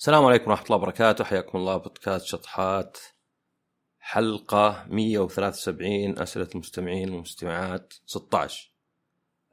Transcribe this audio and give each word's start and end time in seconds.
السلام 0.00 0.24
عليكم 0.24 0.50
ورحمة 0.50 0.64
الله 0.66 0.76
وبركاته. 0.76 1.24
حياكم 1.24 1.58
الله 1.58 1.76
بودكاست 1.76 2.26
شطحات. 2.26 2.98
حلقة 3.98 4.86
173 4.88 6.18
أسئلة 6.18 6.48
المستمعين 6.54 7.10
والمستمعات 7.10 7.94
16 8.06 8.72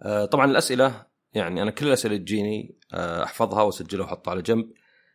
آه، 0.02 0.26
طبعا 0.26 0.46
الأسئلة 0.46 1.06
يعني 1.34 1.62
أنا 1.62 1.72
كل 1.72 1.88
الأسئلة 1.88 2.18
تجيني 2.18 2.80
آه، 2.94 3.24
أحفظها 3.24 3.62
وأسجلها 3.62 4.06
وأحطها 4.06 4.32
على 4.32 4.42
جنب. 4.42 4.72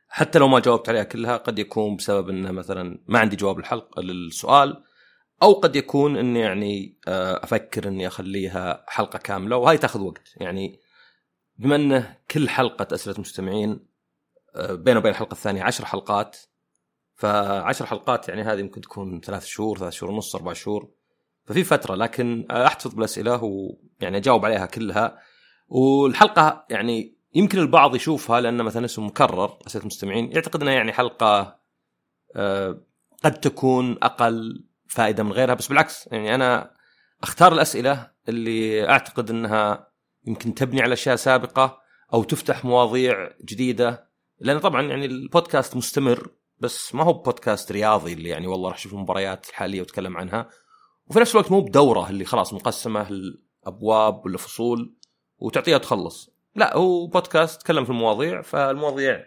حتى 0.09 0.39
لو 0.39 0.49
ما 0.49 0.61
جاوبت 0.61 0.89
عليها 0.89 1.05
كلها 1.05 1.37
قد 1.37 1.59
يكون 1.59 1.97
بسبب 1.97 2.29
أن 2.29 2.55
مثلا 2.55 3.03
ما 3.07 3.19
عندي 3.19 3.37
جواب 3.37 3.59
الحلقة 3.59 4.03
للسؤال 4.03 4.85
أو 5.43 5.53
قد 5.53 5.77
يكون 5.77 6.17
أني 6.17 6.41
يعني 6.41 6.99
آه، 7.09 7.45
أفكر 7.45 7.89
أني 7.89 8.07
أخليها 8.07 8.85
حلقة 8.89 9.19
كاملة 9.19 9.57
وهاي 9.57 9.79
تاخذ 9.79 10.01
وقت. 10.01 10.33
يعني 10.37 10.81
بما 11.57 11.77
أنه 11.77 12.17
كل 12.31 12.49
حلقة 12.49 12.95
أسئلة 12.95 13.21
مستمعين 13.21 13.92
بينه 14.57 14.99
وبين 14.99 15.13
الحلقة 15.13 15.33
الثانية 15.33 15.63
عشر 15.63 15.85
حلقات. 15.85 16.37
فعشر 17.15 17.87
حلقات 17.87 18.29
يعني 18.29 18.43
هذه 18.43 18.63
ممكن 18.63 18.81
تكون 18.81 19.21
ثلاث 19.21 19.45
شهور 19.45 19.79
ثلاث 19.79 19.93
شهور 19.93 20.13
ونص 20.13 20.35
أربع 20.35 20.53
شهور. 20.53 20.91
ففي 21.47 21.65
فترة 21.65 21.95
لكن 21.95 22.47
أحتفظ 22.51 22.95
بالأسئلة 22.95 23.45
ويعني 23.45 24.17
أجاوب 24.17 24.45
عليها 24.45 24.67
كلها. 24.67 25.19
والحلقة 25.69 26.67
يعني 26.71 27.17
يمكن 27.35 27.59
البعض 27.59 27.95
يشوفها 27.95 28.41
لأن 28.41 28.63
مثلا 28.63 28.85
اسم 28.85 29.07
مكرر 29.07 29.59
أسئلة 29.67 29.83
المستمعين. 29.83 30.33
يعتقد 30.33 30.63
إنها 30.63 30.75
يعني 30.75 30.93
حلقة 30.93 31.63
آه، 32.37 32.83
قد 33.25 33.41
تكون 33.41 33.99
أقل 34.03 34.65
فائدة 34.87 35.23
من 35.23 35.33
غيرها 35.33 35.55
بس 35.55 35.69
بالعكس 35.69 36.09
يعني 36.13 36.35
أنا 36.35 36.71
أختار 37.23 37.53
الأسئلة 37.53 38.11
اللي 38.29 38.89
أعتقد 38.89 39.31
إنها 39.31 39.93
يمكن 40.27 40.55
تبني 40.55 40.83
على 40.83 40.93
أشياء 40.93 41.17
سابقة 41.17 41.81
أو 42.15 42.25
تفتح 42.25 42.65
مواضيع 42.65 43.31
جديدة. 43.45 44.12
لأن 44.43 44.59
طبعا 44.59 44.83
يعني 44.83 45.07
البودكاست 45.07 45.77
مستمر 45.77 46.31
بس 46.59 46.95
ما 46.95 47.05
هو 47.05 47.13
بودكاست 47.13 47.73
رياضي 47.73 48.13
اللي 48.13 48.29
يعني 48.29 48.47
والله 48.47 48.69
راح 48.69 48.79
أشوف 48.79 48.93
المباريات 48.93 49.49
الحاليه 49.49 49.81
وأتكلم 49.81 50.17
عنها. 50.17 50.51
وفي 51.07 51.21
نفس 51.21 51.35
الوقت 51.35 51.51
مو 51.51 51.61
بدورة 51.61 52.11
اللي 52.11 52.25
خلاص 52.25 52.53
مقسمة 52.53 53.09
الأبواب 53.09 54.27
ولا 54.27 54.39
فصول 54.39 54.97
وتعطيها 55.39 55.79
تخلص. 55.79 56.31
لا 56.55 56.77
هو 56.77 57.07
بودكاست 57.07 57.63
تكلم 57.63 57.85
في 57.85 57.91
المواضيع 57.91 58.43
فالمواضيع 58.43 59.25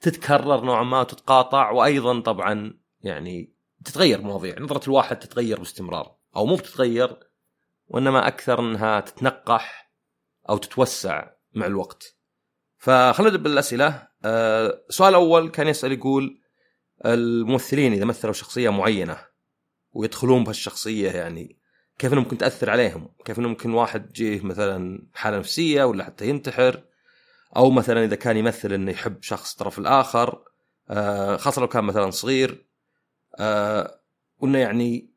تتكرر 0.00 0.64
نوعا 0.64 0.84
ما 0.84 1.00
وتتقاطع 1.00 1.70
وأيضا 1.70 2.20
طبعا 2.20 2.78
يعني 3.00 3.54
تتغير 3.84 4.22
مواضيع 4.22 4.58
نظرة 4.58 4.84
الواحد 4.86 5.18
تتغير 5.18 5.58
باستمرار 5.58 6.16
أو 6.36 6.46
مو 6.46 6.56
بتتغير 6.56 7.18
وإنما 7.86 8.26
أكثر 8.28 8.60
إنها 8.60 9.00
تتنقح 9.00 9.92
أو 10.48 10.56
تتوسع 10.56 11.30
مع 11.54 11.66
الوقت. 11.66 12.16
فخلنا 12.78 13.30
نبدأ 13.30 13.42
بالأسئلة. 13.42 14.08
السؤال 14.24 15.14
آه، 15.14 15.18
الأول 15.18 15.50
كان 15.50 15.68
يسأل 15.68 15.92
يقول 15.92 16.40
الممثلين 17.06 17.92
إذا 17.92 18.04
مثلوا 18.04 18.32
شخصية 18.32 18.70
معينة 18.70 19.18
ويدخلون 19.92 20.44
بهالشخصية 20.44 21.10
يعني 21.10 21.58
كيف 21.98 22.12
انه 22.12 22.20
ممكن 22.20 22.38
تأثر 22.38 22.70
عليهم؟ 22.70 23.08
كيف 23.24 23.38
انه 23.38 23.48
ممكن 23.48 23.74
واحد 23.74 24.08
تجيه 24.08 24.40
مثلا 24.40 25.06
حالة 25.14 25.38
نفسية 25.38 25.84
ولا 25.84 26.04
حتى 26.04 26.28
ينتحر 26.28 26.84
أو 27.56 27.70
مثلا 27.70 28.04
إذا 28.04 28.16
كان 28.16 28.36
يمثل 28.36 28.72
إنه 28.72 28.90
يحب 28.90 29.22
شخص 29.22 29.52
الطرف 29.52 29.78
الآخر 29.78 30.44
آه، 30.90 31.36
خاصة 31.36 31.60
لو 31.60 31.68
كان 31.68 31.84
مثلا 31.84 32.10
صغير 32.10 32.66
آه، 33.38 34.00
وإنه 34.38 34.58
يعني 34.58 35.10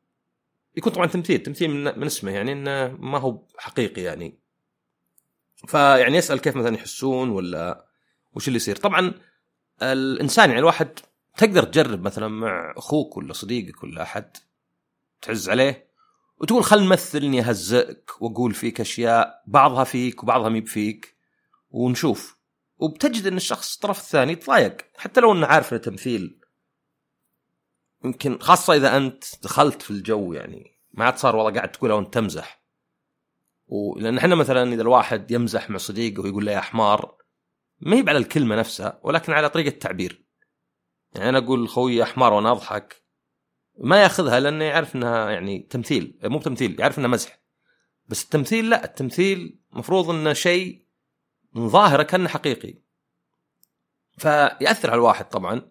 يكون 0.76 0.92
طبعا 0.92 1.06
تمثيل 1.06 1.42
تمثيل 1.42 1.70
من, 1.70 1.98
من 1.98 2.06
اسمه 2.06 2.30
يعني 2.30 2.52
إنه 2.52 2.96
ما 2.98 3.18
هو 3.18 3.42
حقيقي 3.58 4.02
يعني 4.02 4.38
فيعني 5.66 6.16
يسأل 6.16 6.40
كيف 6.40 6.56
مثلا 6.56 6.74
يحسون 6.74 7.30
ولا 7.30 7.87
وش 8.38 8.48
اللي 8.48 8.56
يصير؟ 8.56 8.76
طبعا 8.76 9.14
الإنسان 9.82 10.48
يعني 10.48 10.60
الواحد 10.60 10.98
تقدر 11.36 11.62
تجرب 11.62 12.02
مثلا 12.02 12.28
مع 12.28 12.74
أخوك 12.76 13.16
ولا 13.16 13.32
صديقك 13.32 13.82
ولا 13.82 14.02
أحد 14.02 14.36
تعز 15.22 15.48
عليه 15.48 15.88
وتقول 16.40 16.64
خل 16.64 16.82
نمثل 16.82 17.18
إني 17.18 17.40
أهزئك 17.40 18.22
وأقول 18.22 18.54
فيك 18.54 18.80
أشياء 18.80 19.42
بعضها 19.46 19.84
فيك 19.84 20.22
وبعضها 20.22 20.48
مي 20.48 20.60
بفيك 20.60 21.16
ونشوف. 21.70 22.38
وبتجد 22.78 23.26
إن 23.26 23.36
الشخص 23.36 23.74
الطرف 23.74 23.98
الثاني 23.98 24.32
يتضايق. 24.32 24.76
حتى 24.96 25.20
لو 25.20 25.32
إنه 25.32 25.46
عارف 25.46 25.72
إنه 25.72 25.80
تمثيل. 25.80 26.40
يمكن 28.04 28.38
خاصة 28.38 28.74
إذا 28.74 28.96
أنت 28.96 29.24
دخلت 29.42 29.82
في 29.82 29.90
الجو 29.90 30.32
يعني 30.32 30.78
ما 30.92 31.04
عاد 31.04 31.16
صار 31.16 31.36
والله 31.36 31.52
قاعد 31.52 31.72
تقولها 31.72 31.96
وانت 31.96 32.14
تمزح. 32.14 32.62
ولان 33.66 34.18
إحنا 34.18 34.34
مثلا 34.34 34.72
إذا 34.72 34.82
الواحد 34.82 35.30
يمزح 35.30 35.70
مع 35.70 35.78
صديقه 35.78 36.22
ويقول 36.22 36.46
له 36.46 36.52
يا 36.52 36.60
حمار 36.60 37.18
ما 37.80 37.96
هي 37.96 38.04
على 38.08 38.18
الكلمة 38.18 38.56
نفسها 38.56 39.00
ولكن 39.02 39.32
على 39.32 39.48
طريقة 39.48 39.68
التعبير. 39.68 40.24
يعني 41.14 41.28
أنا 41.28 41.38
أقول 41.38 41.68
خوي 41.68 42.04
حمار 42.04 42.32
وأنا 42.32 42.52
أضحك. 42.52 43.02
ما 43.78 44.02
يأخذها 44.02 44.40
لأنه 44.40 44.64
يعرف 44.64 44.96
إنها 44.96 45.30
يعني 45.30 45.58
تمثيل 45.58 46.18
مو 46.24 46.38
تمثيل 46.38 46.80
يعرف 46.80 46.98
إنها 46.98 47.08
مزح. 47.08 47.38
بس 48.06 48.24
التمثيل 48.24 48.70
لا 48.70 48.84
التمثيل 48.84 49.58
مفروض 49.72 50.10
إنه 50.10 50.32
شيء 50.32 50.86
من 51.54 51.68
ظاهره 51.68 52.02
كأنه 52.02 52.28
حقيقي. 52.28 52.74
فيأثر 54.18 54.90
على 54.90 54.98
الواحد 54.98 55.28
طبعا. 55.28 55.70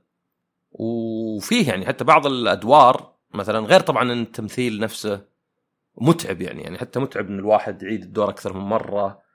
وفيه 0.72 1.70
يعني 1.70 1.86
حتى 1.86 2.04
بعض 2.04 2.26
الأدوار 2.28 3.16
مثلا 3.34 3.60
غير 3.60 3.80
طبعا 3.80 4.12
التمثيل 4.12 4.80
نفسه 4.80 5.26
متعب 5.98 6.42
يعني 6.42 6.62
يعني 6.62 6.78
حتى 6.78 7.00
متعب 7.00 7.28
إن 7.28 7.40
الواحد 7.40 7.84
يعيد 7.84 8.04
الدور 8.04 8.30
أكثر 8.30 8.54
من 8.54 8.62
مرة. 8.62 9.27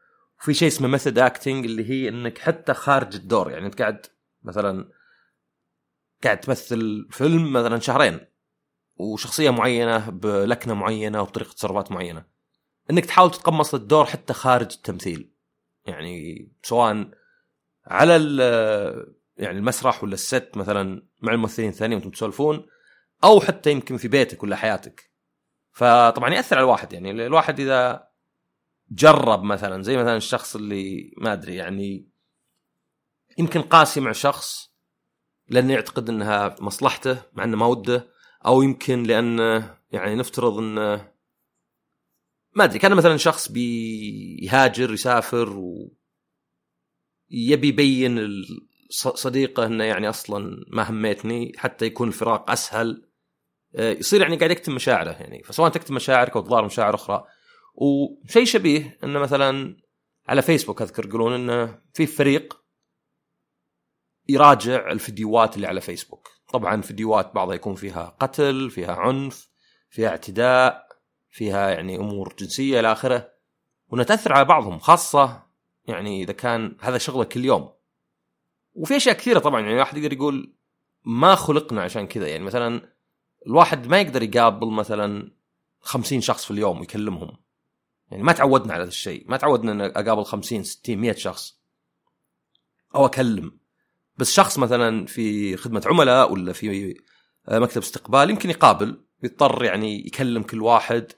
وفي 0.43 0.55
شيء 0.55 0.69
اسمه 0.69 0.89
method 0.89 1.19
acting 1.19 1.65
اللي 1.65 1.91
هي 1.91 2.09
إنك 2.09 2.39
حتى 2.39 2.75
خارج 2.75 3.15
الدور 3.15 3.51
يعني 3.51 3.67
أنت 3.67 3.83
قاعد 3.83 4.07
مثلا 4.43 4.91
قاعد 6.25 6.41
تمثل 6.41 7.09
فيلم 7.11 7.53
مثلا 7.53 7.81
شهرين 7.81 8.21
وشخصية 8.97 9.51
معينة 9.51 10.11
بلكنة 10.11 10.75
معينة 10.75 11.23
وبطريقة 11.23 11.53
تصرفات 11.53 11.93
معينة. 11.93 12.25
إنك 12.91 13.05
تحاول 13.05 13.31
تتقمص 13.31 13.75
الدور 13.75 14.05
حتى 14.05 14.33
خارج 14.33 14.73
التمثيل 14.73 15.33
يعني 15.87 16.49
سواء 16.63 17.11
على 17.87 18.15
يعني 19.37 19.59
المسرح 19.59 20.05
ولا 20.05 20.15
الست 20.15 20.51
مثلا 20.57 21.07
مع 21.21 21.33
الممثلين 21.33 21.69
الثانيين 21.69 21.99
وأنتم 21.99 22.11
تسولفون 22.11 22.67
أو 23.25 23.41
حتى 23.41 23.71
يمكن 23.71 23.97
في 23.97 24.09
بيتك 24.09 24.43
ولا 24.43 24.57
حياتك. 24.57 25.11
فطبعا 25.73 26.35
يأثر 26.35 26.57
على 26.57 26.65
الواحد 26.65 26.93
يعني 26.93 27.11
الواحد 27.11 27.61
إذا 27.61 28.12
جرب 28.95 29.43
مثلا 29.43 29.83
زي 29.83 29.97
مثلا 29.97 30.17
الشخص 30.17 30.57
اللي 30.57 31.15
ما 31.19 31.33
أدري 31.33 31.55
يعني 31.55 32.09
يمكن 33.39 33.63
قاسي 33.63 34.01
مع 34.01 34.13
شخص 34.13 34.73
لأنه 35.49 35.73
يعتقد 35.73 36.09
إنها 36.09 36.57
مصلحته 36.61 37.23
مع 37.33 37.45
إنه 37.45 37.57
ما 37.57 37.67
وده 37.67 38.09
أو 38.47 38.63
يمكن 38.63 39.03
لأنه 39.03 39.77
يعني 39.93 40.15
نفترض 40.15 40.59
انه 40.59 41.13
ما 42.55 42.65
أدري 42.65 42.79
كان 42.79 42.95
مثلا 42.95 43.17
شخص 43.17 43.53
بيهاجر 43.53 44.93
يسافر 44.93 45.59
و 45.59 45.93
يبي 47.31 47.69
يبين 47.69 48.45
صديقه 48.91 49.67
إنه 49.67 49.85
يعني 49.85 50.09
أصلا 50.09 50.65
ما 50.69 50.91
هميتني 50.91 51.53
حتى 51.57 51.87
يكون 51.87 52.09
الفراق 52.09 52.51
أسهل. 52.51 53.09
آه، 53.77 53.93
يصير 53.93 54.21
يعني 54.21 54.37
قاعد 54.37 54.51
يكتم 54.51 54.75
مشاعره 54.75 55.11
يعني 55.11 55.43
فسواء 55.43 55.71
تكتم 55.71 55.95
مشاعرك 55.95 56.37
أو 56.37 56.43
تظهر 56.43 56.65
مشاعر 56.65 56.95
أخرى 56.95 57.25
وشيء 57.75 58.45
شبيه 58.45 58.99
إنه 59.05 59.19
مثلا 59.19 59.77
على 60.29 60.43
فيسبوك 60.43 60.83
أذكر 60.83 61.07
يقولون 61.07 61.33
إنه 61.33 61.79
في 61.95 62.07
فريق 62.07 62.63
يراجع 64.29 64.91
الفيديوهات 64.91 65.57
اللي 65.57 65.67
على 65.67 65.81
فيسبوك. 65.81 66.29
طبعا 66.53 66.81
فيديوهات 66.81 67.35
بعضها 67.35 67.55
يكون 67.55 67.75
فيها 67.75 68.17
قتل 68.21 68.71
فيها 68.71 68.93
عنف 68.93 69.49
فيها 69.91 70.09
اعتداء 70.09 70.87
فيها 71.31 71.71
يعني 71.71 71.97
أمور 71.97 72.35
جنسية 72.39 72.81
إلى 72.81 72.93
آخره. 72.93 73.33
ونتأثر 73.89 74.33
على 74.33 74.45
بعضهم 74.45 74.79
خاصة 74.79 75.43
يعني 75.85 76.23
إذا 76.23 76.33
كان 76.33 76.77
هذا 76.81 76.99
شغله 76.99 77.25
كل 77.25 77.45
يوم. 77.45 77.73
وفي 78.75 78.97
أشياء 78.97 79.17
كثيرة 79.17 79.39
طبعا 79.39 79.61
يعني 79.61 79.79
واحد 79.79 79.99
يقدر 79.99 80.13
يقول 80.13 80.55
ما 81.05 81.35
خلقنا 81.35 81.83
عشان 81.83 82.07
كذا. 82.07 82.29
يعني 82.29 82.45
مثلا 82.45 82.93
الواحد 83.47 83.87
ما 83.87 84.01
يقدر 84.01 84.23
يقابل 84.23 84.71
مثلا 84.71 85.33
خمسين 85.81 86.21
شخص 86.21 86.45
في 86.45 86.51
اليوم 86.51 86.81
ويكلمهم. 86.81 87.42
يعني 88.13 88.25
ما 88.25 88.33
تعودنا 88.33 88.73
على 88.73 88.83
هذا 88.83 88.89
الشيء 88.89 89.25
ما 89.29 89.37
تعودنا 89.37 89.73
ان 89.73 89.81
أقابل 89.81 90.25
50 90.25 90.63
60 90.63 90.99
100 90.99 91.13
شخص. 91.13 91.59
أو 92.95 93.07
أكلم. 93.07 93.59
بس 94.17 94.33
شخص 94.33 94.59
مثلا 94.59 95.07
في 95.07 95.57
خدمة 95.57 95.83
عملاء 95.87 96.33
ولا 96.33 96.53
في 96.53 96.95
مكتب 97.49 97.81
استقبال 97.81 98.31
يمكن 98.31 98.51
يقابل 98.51 99.05
يضطر 99.23 99.65
يعني 99.65 100.07
يكلم 100.07 100.43
كل 100.43 100.63
واحد 100.63 101.13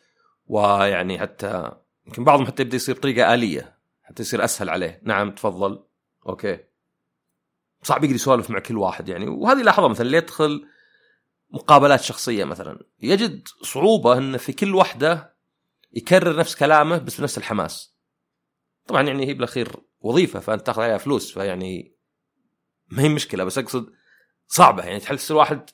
ويعني 0.47 1.19
حتى 1.19 1.73
يمكن 2.07 2.25
بعضهم 2.25 2.47
حتى 2.47 2.63
يبدأ 2.63 2.77
يصير 2.77 2.95
بطريقه 2.95 3.35
آلية 3.35 3.79
حتى 4.03 4.23
يصير 4.23 4.45
أسهل 4.45 4.69
عليه. 4.69 5.01
نعم 5.05 5.31
تفضل. 5.31 5.85
أوكي. 6.29 6.59
صعب 7.83 8.05
يقدر 8.05 8.15
يسولف 8.15 8.51
مع 8.51 8.59
كل 8.59 8.79
واحد 8.79 9.09
يعني. 9.09 9.29
وهذه 9.29 9.63
لاحظها 9.63 9.89
مثلا 9.89 10.07
اللي 10.07 10.17
يدخل 10.17 10.67
مقابلات 11.51 12.01
شخصية 12.01 12.45
مثلا 12.45 12.85
يجد 13.03 13.49
صعوبة 13.63 14.19
ان 14.19 14.37
في 14.37 14.53
كل 14.53 14.75
واحدة 14.75 15.34
يكرر 15.95 16.37
نفس 16.37 16.57
كلامه 16.57 16.99
بس 16.99 17.21
بنفس 17.21 17.39
الحماس. 17.39 17.95
طبعا 18.87 19.03
يعني 19.03 19.27
هي 19.27 19.35
بالأخير 19.35 19.77
وظيفة 20.01 20.41
فأنت 20.41 20.67
تاخذ 20.67 20.83
عليها 20.83 20.99
فلوس 20.99 21.33
فيعني 21.33 21.97
ما 22.89 23.03
هي 23.03 23.09
مشكلة 23.09 23.45
بس 23.45 23.59
أقصد 23.59 23.93
صعبة 24.47 24.85
يعني 24.85 25.01
تحس 25.01 25.31
الواحد 25.31 25.71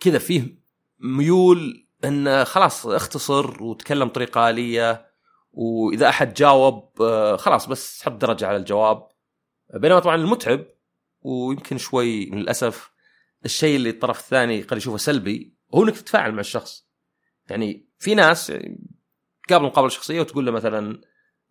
كذا 0.00 0.18
فيه 0.18 0.58
ميول 0.98 1.88
إنه 2.04 2.44
خلاص 2.44 2.86
اختصر 2.86 3.62
وتكلم 3.62 4.08
بطريقة 4.08 4.50
آلية 4.50 5.14
وإذا 5.52 6.08
أحد 6.08 6.34
جاوب 6.34 7.02
آه، 7.02 7.36
خلاص 7.36 7.66
بس 7.66 8.02
حط 8.02 8.12
درجة 8.12 8.46
على 8.46 8.56
الجواب. 8.56 9.08
بينما 9.74 9.98
طبعا 9.98 10.14
المتعب 10.14 10.66
ويمكن 11.20 11.78
شوي 11.78 12.24
للأسف 12.26 12.90
الشيء 13.44 13.76
اللي 13.76 13.90
الطرف 13.90 14.20
الثاني 14.20 14.62
قد 14.62 14.76
يشوفه 14.76 14.96
سلبي 14.96 15.56
هو 15.74 15.82
إنك 15.82 15.96
تتفاعل 15.96 16.32
مع 16.32 16.40
الشخص. 16.40 16.88
يعني 17.50 17.88
في 17.98 18.14
ناس 18.14 18.52
قابل 19.50 19.64
مقابلة 19.64 19.88
شخصية 19.88 20.20
وتقول 20.20 20.46
له 20.46 20.52
مثلا 20.52 21.00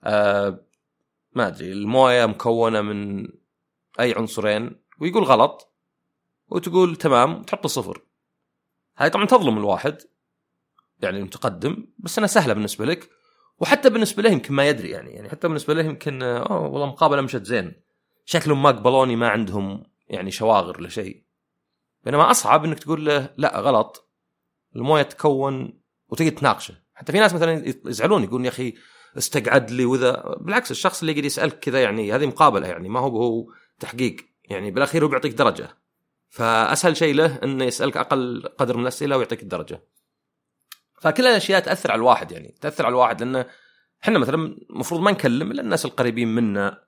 آه 0.03 0.65
ما 1.33 1.47
أدري 1.47 1.71
الموية 1.71 2.25
مكونة 2.25 2.81
من 2.81 3.27
أي 3.99 4.13
عنصرين 4.13 4.83
ويقول 4.99 5.23
غلط 5.23 5.73
وتقول 6.47 6.95
تمام 6.95 7.41
تحط 7.41 7.67
صفر. 7.67 8.01
هاي 8.97 9.09
طبعا 9.09 9.25
تظلم 9.25 9.57
الواحد 9.57 9.97
يعني 11.01 11.17
المتقدم 11.17 11.87
بس 11.97 12.17
إنها 12.17 12.27
سهلة 12.27 12.53
بالنسبة 12.53 12.85
لك 12.85 13.09
وحتى 13.59 13.89
بالنسبة 13.89 14.23
له 14.23 14.29
يمكن 14.29 14.53
ما 14.53 14.69
يدري 14.69 14.89
يعني 14.89 15.11
يعني 15.11 15.29
حتى 15.29 15.47
بالنسبة 15.47 15.73
له 15.73 15.83
يمكن 15.83 16.23
أوه 16.23 16.67
والله 16.67 16.85
مقابلة 16.85 17.21
مشت 17.21 17.43
زين. 17.43 17.73
شكلهم 18.25 18.63
ما 18.63 18.69
قبلوني 18.69 19.15
ما 19.15 19.29
عندهم 19.29 19.83
يعني 20.07 20.31
شواغر 20.31 20.81
لشيء 20.81 21.23
بينما 22.03 22.31
أصعب 22.31 22.65
إنك 22.65 22.79
تقول 22.79 23.05
له 23.05 23.33
لا 23.37 23.59
غلط. 23.59 24.09
الموية 24.75 25.03
تكون 25.03 25.81
وتجي 26.07 26.31
تناقشه. 26.31 26.82
حتى 26.93 27.11
في 27.11 27.19
ناس 27.19 27.33
مثلا 27.33 27.73
يزعلون 27.85 28.23
يقولون 28.23 28.45
يا 28.45 28.49
أخي 28.49 28.73
استقعد 29.17 29.71
لي 29.71 29.85
واذا 29.85 30.37
بالعكس 30.41 30.71
الشخص 30.71 30.99
اللي 30.99 31.11
يقدر 31.11 31.25
يسألك 31.25 31.59
كذا 31.59 31.83
يعني 31.83 32.15
هذه 32.15 32.25
مقابلة 32.25 32.67
يعني 32.67 32.89
ما 32.89 32.99
هو 32.99 33.21
هو 33.21 33.45
تحقيق. 33.79 34.15
يعني 34.45 34.71
بالأخير 34.71 35.03
هو 35.03 35.07
بيعطيك 35.07 35.33
درجة. 35.33 35.77
فأسهل 36.29 36.97
شيء 36.97 37.15
له 37.15 37.39
إنه 37.43 37.65
يسألك 37.65 37.97
أقل 37.97 38.49
قدر 38.57 38.77
من 38.77 38.83
الأسئلة 38.83 39.17
ويعطيك 39.17 39.43
الدرجة. 39.43 39.83
فكل 41.01 41.27
الأشياء 41.27 41.59
تأثر 41.59 41.91
على 41.91 41.99
الواحد 41.99 42.31
يعني 42.31 42.55
تأثر 42.61 42.85
على 42.85 42.93
الواحد 42.93 43.23
لأنه 43.23 43.45
إحنا 44.03 44.19
مثلا 44.19 44.57
المفروض 44.69 45.01
ما 45.01 45.11
نكلم 45.11 45.51
إلا 45.51 45.61
الناس 45.61 45.85
القريبين 45.85 46.27
منا 46.27 46.83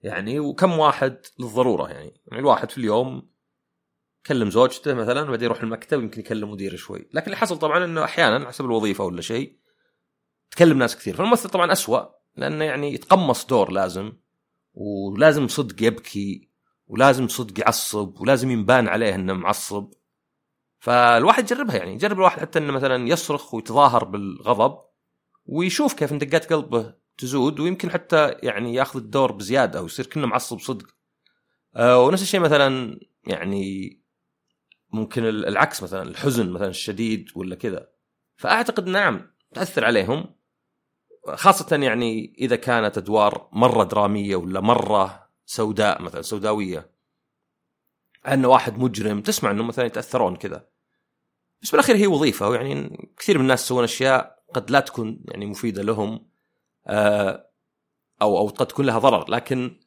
يعني 0.00 0.40
وكم 0.40 0.78
واحد 0.78 1.16
للضرورة 1.38 1.88
يعني. 1.88 2.20
يعني 2.26 2.40
الواحد 2.40 2.70
في 2.70 2.78
اليوم 2.78 3.29
يكلم 4.24 4.50
زوجته 4.50 4.94
مثلا 4.94 5.22
وبعدين 5.22 5.44
يروح 5.44 5.62
المكتب 5.62 6.02
يمكن 6.02 6.20
يكلم 6.20 6.50
مديره 6.50 6.76
شوي. 6.76 7.08
لكن 7.12 7.26
اللي 7.26 7.36
حصل 7.36 7.58
طبعا 7.58 7.84
إنه 7.84 8.04
أحيانا 8.04 8.48
حسب 8.48 8.64
الوظيفة 8.64 9.04
ولا 9.04 9.20
شيء 9.20 9.58
تكلم 10.50 10.78
ناس 10.78 10.96
كثير. 10.96 11.16
فالممثل 11.16 11.48
طبعا 11.48 11.72
أسوأ 11.72 12.04
لأنه 12.36 12.64
يعني 12.64 12.94
يتقمص 12.94 13.46
دور 13.46 13.72
لازم 13.72 14.12
ولازم 14.72 15.48
صدق 15.48 15.82
يبكي 15.82 16.50
ولازم 16.86 17.28
صدق 17.28 17.60
يعصب 17.60 18.20
ولازم 18.20 18.50
ينبان 18.50 18.88
عليه 18.88 19.14
إنه 19.14 19.32
معصب. 19.32 19.92
فالواحد 20.78 21.44
يجربها 21.50 21.76
يعني 21.76 21.94
يجرب 21.94 22.16
الواحد 22.16 22.40
حتى 22.40 22.58
إنه 22.58 22.72
مثلا 22.72 23.08
يصرخ 23.08 23.54
ويتظاهر 23.54 24.04
بالغضب 24.04 24.78
ويشوف 25.44 25.94
كيف 25.94 26.12
دقات 26.12 26.52
قلبه 26.52 26.94
تزود 27.18 27.60
ويمكن 27.60 27.90
حتى 27.90 28.28
يعني 28.42 28.74
يأخذ 28.74 28.98
الدور 29.00 29.32
بزيادة 29.32 29.82
ويصير 29.82 30.06
كله 30.06 30.26
معصب 30.26 30.60
صدق. 30.60 30.86
آه 31.76 32.04
ونفس 32.04 32.22
الشيء 32.22 32.40
مثلا 32.40 33.00
يعني 33.26 33.99
ممكن 34.92 35.24
العكس 35.24 35.82
مثلا 35.82 36.02
الحزن 36.02 36.50
مثلا 36.50 36.68
الشديد 36.68 37.30
ولا 37.34 37.54
كذا. 37.54 37.88
فأعتقد 38.36 38.86
نعم 38.86 39.30
تأثر 39.54 39.84
عليهم. 39.84 40.34
خاصة 41.34 41.76
يعني 41.76 42.34
إذا 42.38 42.56
كانت 42.56 42.98
أدوار 42.98 43.48
مرة 43.52 43.84
درامية 43.84 44.36
ولا 44.36 44.60
مرة 44.60 45.30
سوداء 45.46 46.02
مثلا 46.02 46.22
سوداوية. 46.22 46.90
أن 48.28 48.44
واحد 48.44 48.78
مجرم 48.78 49.20
تسمع 49.20 49.50
أنه 49.50 49.62
مثلا 49.62 49.84
يتأثرون 49.84 50.36
كذا. 50.36 50.68
بس 51.62 51.70
بالأخير 51.70 51.96
هي 51.96 52.06
وظيفة 52.06 52.48
ويعني 52.48 53.10
كثير 53.18 53.38
من 53.38 53.44
الناس 53.44 53.64
يسوون 53.64 53.84
أشياء 53.84 54.42
قد 54.54 54.70
لا 54.70 54.80
تكون 54.80 55.24
يعني 55.28 55.46
مفيدة 55.46 55.82
لهم 55.82 56.30
آه، 56.86 57.50
أو 58.22 58.38
أو 58.38 58.48
قد 58.48 58.66
تكون 58.66 58.86
لها 58.86 58.98
ضرر. 58.98 59.30
لكن 59.30 59.80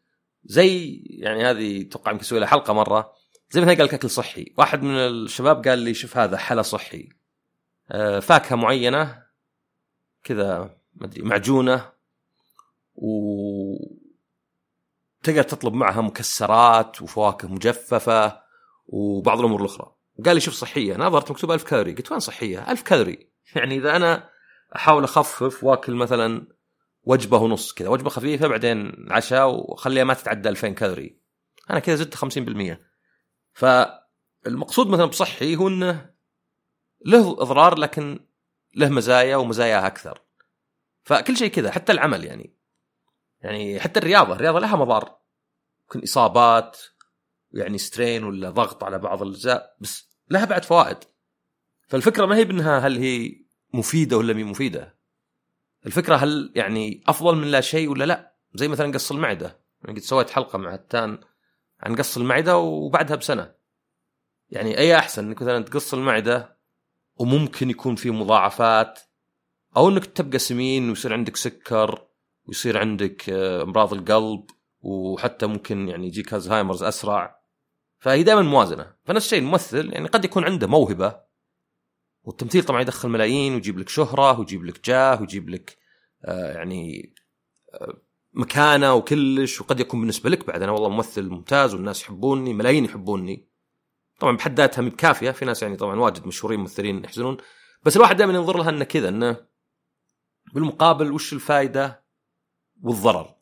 زي 0.44 1.02
يعني 1.10 1.46
هذه 1.46 1.82
أتوقع 1.82 2.12
يمكن 2.12 2.36
لها 2.36 2.48
حلقة 2.48 2.74
مرة. 2.74 3.14
زي 3.54 3.62
مثلا 3.62 3.74
قال 3.74 3.94
اكل 3.94 4.10
صحي. 4.10 4.54
واحد 4.58 4.84
من 4.84 4.96
الشباب 4.96 5.68
قال 5.68 5.80
لي 5.80 5.94
شوف 5.94 6.18
هذا 6.18 6.38
حلا 6.38 6.62
صحي. 6.62 7.10
آه، 7.92 8.20
فاكهة 8.20 8.56
معينة 8.56 9.24
كذا 10.24 10.78
ما 10.96 11.06
أدري 11.06 11.22
معجونة 11.22 11.92
و 12.96 13.08
تقدر 15.24 15.44
تطلب 15.44 15.74
معها 15.74 16.02
مكسرات 16.02 17.02
وفواكه 17.02 17.48
مجففة 17.48 18.42
وبعض 18.88 19.40
الأمور 19.40 19.62
الأخرى. 19.62 19.96
قال 20.26 20.36
لي 20.36 20.42
شوف 20.42 20.54
صحية. 20.54 20.98
نظرت 20.98 21.32
مكتوب 21.32 21.52
1000 21.52 21.64
كالوري. 21.64 21.94
قلت 21.94 22.12
وين 22.12 22.20
صحية؟ 22.20 22.72
1000 22.72 22.82
كالوري. 22.82 23.30
يعني 23.56 23.78
إذا 23.78 23.96
أنا 23.96 24.30
أحاول 24.76 25.04
أخفف 25.04 25.64
وأكل 25.64 25.96
مثلا 25.96 26.48
وجبة 27.04 27.38
ونص 27.38 27.74
كذا 27.74 27.90
وجبة 27.90 28.10
خفيفة 28.10 28.48
بعدين 28.48 29.08
عشاء 29.12 29.72
وخليها 29.72 30.04
ما 30.04 30.14
تتعدى 30.14 30.50
2000 30.50 30.70
كالوري. 30.70 31.18
أنا 31.70 31.80
كذا 31.80 31.96
زدت 31.96 32.16
50% 32.16 32.93
فالمقصود 33.54 34.88
مثلا 34.88 35.06
بصحي 35.06 35.56
هو 35.56 35.68
إنه 35.68 36.14
له 37.06 37.32
إضرار 37.32 37.80
لكن 37.80 38.28
له 38.76 38.90
مزايا 38.90 39.36
ومزاياها 39.36 39.88
أكثر. 39.88 40.22
فكل 41.04 41.38
شيء 41.38 41.52
كذا 41.52 41.72
حتى 41.72 41.92
العمل 41.92 42.24
يعني. 42.24 42.58
يعني 43.42 43.80
حتى 43.80 44.00
الرياضة 44.00 44.34
الرياضة 44.34 44.60
لها 44.60 44.76
مضار. 44.76 45.20
ممكن 45.84 46.04
إصابات 46.04 46.78
يعني 47.52 47.78
strain 47.78 48.24
ولا 48.24 48.50
ضغط 48.50 48.84
على 48.84 49.00
بعض 49.00 49.22
الأجزاء 49.22 49.78
بس 49.80 50.10
لها 50.30 50.46
بعد 50.46 50.66
فوائد. 50.66 50.98
فالفكرة 51.88 52.26
ما 52.26 52.36
هي 52.36 52.46
بأنها 52.46 52.80
هل 52.80 52.98
هي 52.98 53.46
مفيدة 53.74 54.18
ولا 54.18 54.34
مي 54.34 54.44
مفيدة. 54.44 54.98
الفكرة 55.86 56.16
هل 56.16 56.52
يعني 56.56 57.04
أفضل 57.08 57.36
من 57.36 57.52
لا 57.52 57.62
شيء 57.62 57.90
ولا 57.90 58.04
لا. 58.04 58.36
زي 58.54 58.68
مثلا 58.68 58.92
قص 58.92 59.12
المعدة. 59.12 59.64
يعني 59.82 60.00
قد 60.00 60.04
سويت 60.06 60.30
حلقة 60.30 60.58
مع 60.58 60.74
التان. 60.74 61.20
عن 61.84 61.96
قص 61.96 62.18
المعدة 62.18 62.58
وبعدها 62.58 63.16
بسنة. 63.16 63.56
يعني 64.50 64.78
أي 64.78 64.98
أحسن 64.98 65.26
إنك 65.26 65.42
مثلا 65.42 65.64
تقص 65.64 65.94
المعدة 65.94 66.60
وممكن 67.16 67.70
يكون 67.70 67.96
في 67.96 68.12
مضاعفات 68.12 69.00
أو 69.78 69.90
إنك 69.90 70.06
تبقى 70.06 70.40
سمين 70.40 70.90
ويصير 70.90 71.14
عندك 71.14 71.36
سكر 71.36 72.08
ويصير 72.46 72.78
عندك 72.78 73.30
آه، 73.30 73.64
أمراض 73.64 73.94
القلب 73.94 74.46
وحتى 74.82 75.46
ممكن 75.46 75.90
يعني 75.90 76.08
يجيك 76.08 76.34
الزهايمرز 76.34 76.84
أسرع. 76.84 77.40
فهي 78.00 78.24
دائما 78.24 78.42
موازنة. 78.42 78.96
فنفس 79.04 79.26
الشيء 79.26 79.40
الممثل 79.40 79.94
يعني 79.94 80.08
قد 80.08 80.26
يكون 80.26 80.44
عنده 80.44 80.68
موهبة 80.68 81.22
والتمثيل 82.24 82.64
طبعا 82.64 82.82
يدخل 82.82 83.10
ملايين 83.10 83.54
ويجيب 83.54 83.80
لك 83.80 83.90
شهرة 83.90 84.40
ويجيب 84.40 84.66
لك 84.66 84.86
جاه 84.86 85.22
ويجيب 85.22 85.50
لك 85.50 85.78
آه 86.26 86.54
يعني 86.54 87.14
آه 87.74 88.02
مكانه 88.34 88.94
وكلش 88.94 89.62
وقد 89.62 89.80
يكون 89.80 90.00
بالنسبة 90.00 90.30
لك 90.30 90.48
بعد. 90.48 90.62
أنا 90.62 90.72
والله 90.72 90.90
ممثل 90.90 91.30
ممتاز 91.30 91.74
والناس 91.74 92.02
يحبوني 92.02 92.54
ملايين 92.54 92.86
يحبوني. 92.86 93.48
طبعا 94.20 94.38
بحد 94.38 94.60
ذاتها 94.60 94.82
بكافية. 94.82 95.32
في 95.32 95.46
ناس 95.46 95.64
يعني 95.64 95.76
طبعا 95.76 96.00
واجد 96.00 96.28
مشهورين 96.28 96.60
ممثلين 96.60 97.04
يحزنون. 97.04 97.38
بس 97.84 97.96
الواحد 97.96 98.18
دائما 98.18 98.34
ينظر 98.34 98.58
لها 98.58 98.70
إنه 98.70 98.84
كذا 98.84 99.10
إنه 99.10 99.38
بالمقابل 100.54 101.12
وش 101.12 101.34
الفائده 101.34 102.04
والضرر؟ 102.84 103.36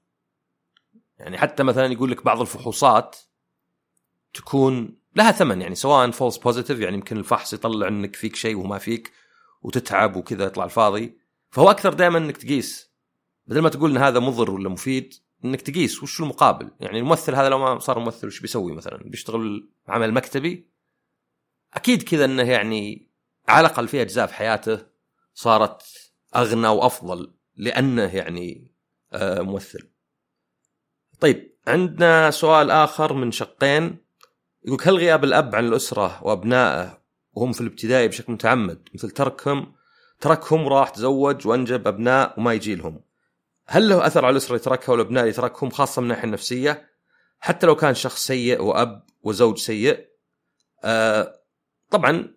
يعني 1.18 1.38
حتى 1.38 1.64
مثلا 1.64 1.86
يقول 1.86 2.12
لك 2.12 2.26
بعض 2.26 2.42
الفحوصات 2.42 3.18
تكون 4.34 4.98
لها 5.16 5.32
ثمن 5.32 5.62
يعني 5.62 5.76
سواء 5.76 6.12
false 6.12 6.38
positive 6.38 6.80
يعني 6.80 6.96
يمكن 6.96 7.18
الفحص 7.18 7.54
يطلع 7.54 7.88
إنك 7.88 8.16
فيك 8.16 8.36
شيء 8.36 8.58
وما 8.58 8.78
فيك 8.78 9.12
وتتعب 9.62 10.16
وكذا 10.16 10.46
يطلع 10.46 10.64
الفاضي. 10.64 11.18
فهو 11.50 11.72
أكثر 11.72 11.94
دائما 11.94 12.18
إنك 12.18 12.38
تقيس 12.38 12.91
بدل 13.52 13.62
ما 13.62 13.70
تقول 13.70 13.92
إن 13.92 13.98
هذا 13.98 14.20
مضر 14.20 14.52
ولا 14.52 14.70
مفيد 14.70 15.14
إنك 15.46 15.62
تقيس 15.62 16.04
وش 16.04 16.20
المقابل. 16.20 16.72
يعني 16.80 17.00
الممثل 17.00 17.36
هذا 17.36 17.50
لو 17.50 17.60
ما 17.60 17.80
صار 17.80 18.00
ممثل 18.00 18.28
وش 18.28 18.40
بيسوي 18.40 18.72
مثلا؟ 18.72 18.98
بيشتغل 18.98 19.70
عمل 19.88 20.14
مكتبي؟ 20.14 20.70
أكيد 21.74 22.04
كذا 22.04 22.26
إنه 22.26 22.44
يعني 22.44 23.12
على 23.48 23.68
الأقل 23.68 23.88
في 23.88 24.02
أجزاء 24.02 24.28
في 24.28 24.34
حياته 24.34 24.86
صارت 25.34 25.84
أغنى 26.36 26.68
وأفضل 26.68 27.34
لأنه 27.56 28.16
يعني 28.16 28.72
آه، 29.14 29.42
ممثل. 29.42 29.90
طيب 31.20 31.58
عندنا 31.68 32.32
سؤال 32.32 32.72
آخر 32.72 33.14
من 33.14 33.32
شقين. 33.32 33.98
يقول 34.66 34.80
هل 34.84 34.96
غياب 34.96 35.24
الأب 35.24 35.56
عن 35.56 35.66
الأسرة 35.66 36.24
وأبنائه 36.24 37.02
وهم 37.34 37.52
في 37.52 37.62
الابتدائي 37.62 38.08
بشكل 38.08 38.34
متعمد 38.34 38.90
مثل 38.94 39.10
تركهم؟ 39.10 39.74
تركهم 40.20 40.68
راح 40.68 40.90
تزوج 40.90 41.48
وأنجب 41.48 41.88
أبناء 41.88 42.40
وما 42.40 42.54
يجي 42.54 42.76
لهم 42.76 43.11
هل 43.74 43.90
له 43.90 44.08
أثر 44.08 44.26
على 44.26 44.32
الأسرة 44.32 44.50
اللي 44.50 44.60
تركها 44.60 44.92
والابناء 44.92 45.24
اللي 45.24 45.34
تركهم 45.34 45.70
خاصة 45.70 46.02
من 46.02 46.06
الناحية 46.06 46.24
النفسية؟ 46.24 46.90
حتى 47.40 47.68
لو 47.68 47.76
كان 47.76 47.94
شخص 47.94 48.28
سيء 48.28 48.62
وأب 48.62 49.06
وزوج 49.24 49.58
سيء 49.58 50.08
آه 50.84 51.42
طبعا 51.90 52.36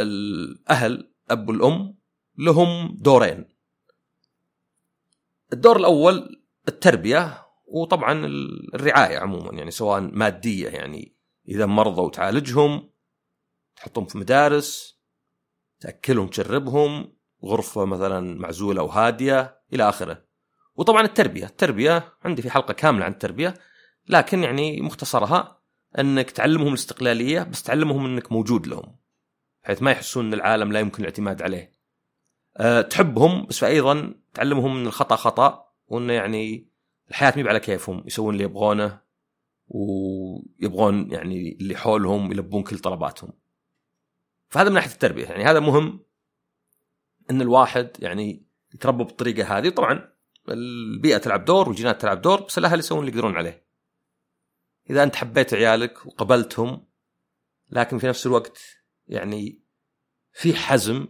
الأهل 0.00 1.12
أب 1.30 1.48
والأم 1.48 1.98
لهم 2.38 2.96
دورين. 3.00 3.48
الدور 5.52 5.76
الأول 5.76 6.42
التربية 6.68 7.46
وطبعا 7.66 8.26
الرعاية 8.74 9.18
عموما 9.18 9.52
يعني 9.52 9.70
سواء 9.70 10.00
مادية 10.00 10.68
يعني 10.68 11.16
إذا 11.48 11.66
مرضوا 11.66 12.10
تعالجهم 12.10 12.90
تحطهم 13.76 14.06
في 14.06 14.18
مدارس 14.18 15.00
تأكلهم 15.80 16.28
تشربهم 16.28 17.12
غرفة 17.44 17.84
مثلا 17.84 18.38
معزولة 18.38 18.82
وهاديه 18.82 19.60
إلى 19.72 19.88
آخره. 19.88 20.29
وطبعا 20.80 21.02
التربية 21.02 21.44
التربية 21.44 22.14
عندي 22.24 22.42
في 22.42 22.50
حلقة 22.50 22.72
كاملة 22.72 23.04
عن 23.04 23.12
التربية 23.12 23.54
لكن 24.08 24.42
يعني 24.42 24.80
مختصرها 24.80 25.62
إنك 25.98 26.30
تعلمهم 26.30 26.68
الاستقلالية 26.68 27.42
بس 27.42 27.62
تعلمهم 27.62 28.04
إنك 28.04 28.32
موجود 28.32 28.66
لهم 28.66 28.96
بحيث 29.64 29.82
ما 29.82 29.90
يحسون 29.90 30.26
إن 30.26 30.34
العالم 30.34 30.72
لا 30.72 30.80
يمكن 30.80 31.02
الاعتماد 31.02 31.42
عليه. 31.42 31.72
أه 32.56 32.80
تحبهم 32.80 33.46
بس 33.46 33.64
أيضا 33.64 34.14
تعلمهم 34.34 34.76
إن 34.76 34.86
الخطأ 34.86 35.16
خطأ 35.16 35.72
وانه 35.86 36.12
يعني 36.12 36.70
الحياة 37.08 37.32
مي 37.36 37.48
على 37.48 37.60
كيفهم 37.60 38.02
يسوون 38.06 38.34
اللي 38.34 38.44
يبغونه 38.44 39.00
ويبغون 39.68 41.12
يعني 41.12 41.56
اللي 41.60 41.76
حولهم 41.76 42.32
يلبون 42.32 42.62
كل 42.62 42.78
طلباتهم. 42.78 43.32
فهذا 44.48 44.68
من 44.68 44.74
ناحية 44.74 44.92
التربية 44.92 45.26
يعني 45.26 45.44
هذا 45.44 45.60
مهم 45.60 46.04
إن 47.30 47.42
الواحد 47.42 47.90
يعني 47.98 48.46
يتربى 48.74 49.04
بالطريقة 49.04 49.58
هذه. 49.58 49.68
طبعا 49.68 50.19
البيئة 50.50 51.18
تلعب 51.18 51.44
دور 51.44 51.68
والجينات 51.68 52.00
تلعب 52.00 52.22
دور 52.22 52.40
بس 52.40 52.58
الأهل 52.58 52.78
يسوون 52.78 53.00
اللي 53.00 53.12
يقدرون 53.12 53.36
عليه. 53.36 53.66
إذا 54.90 55.02
أنت 55.02 55.16
حبيت 55.16 55.54
عيالك 55.54 56.06
وقبلتهم 56.06 56.86
لكن 57.70 57.98
في 57.98 58.06
نفس 58.06 58.26
الوقت 58.26 58.58
يعني 59.08 59.62
في 60.32 60.54
حزم 60.54 61.08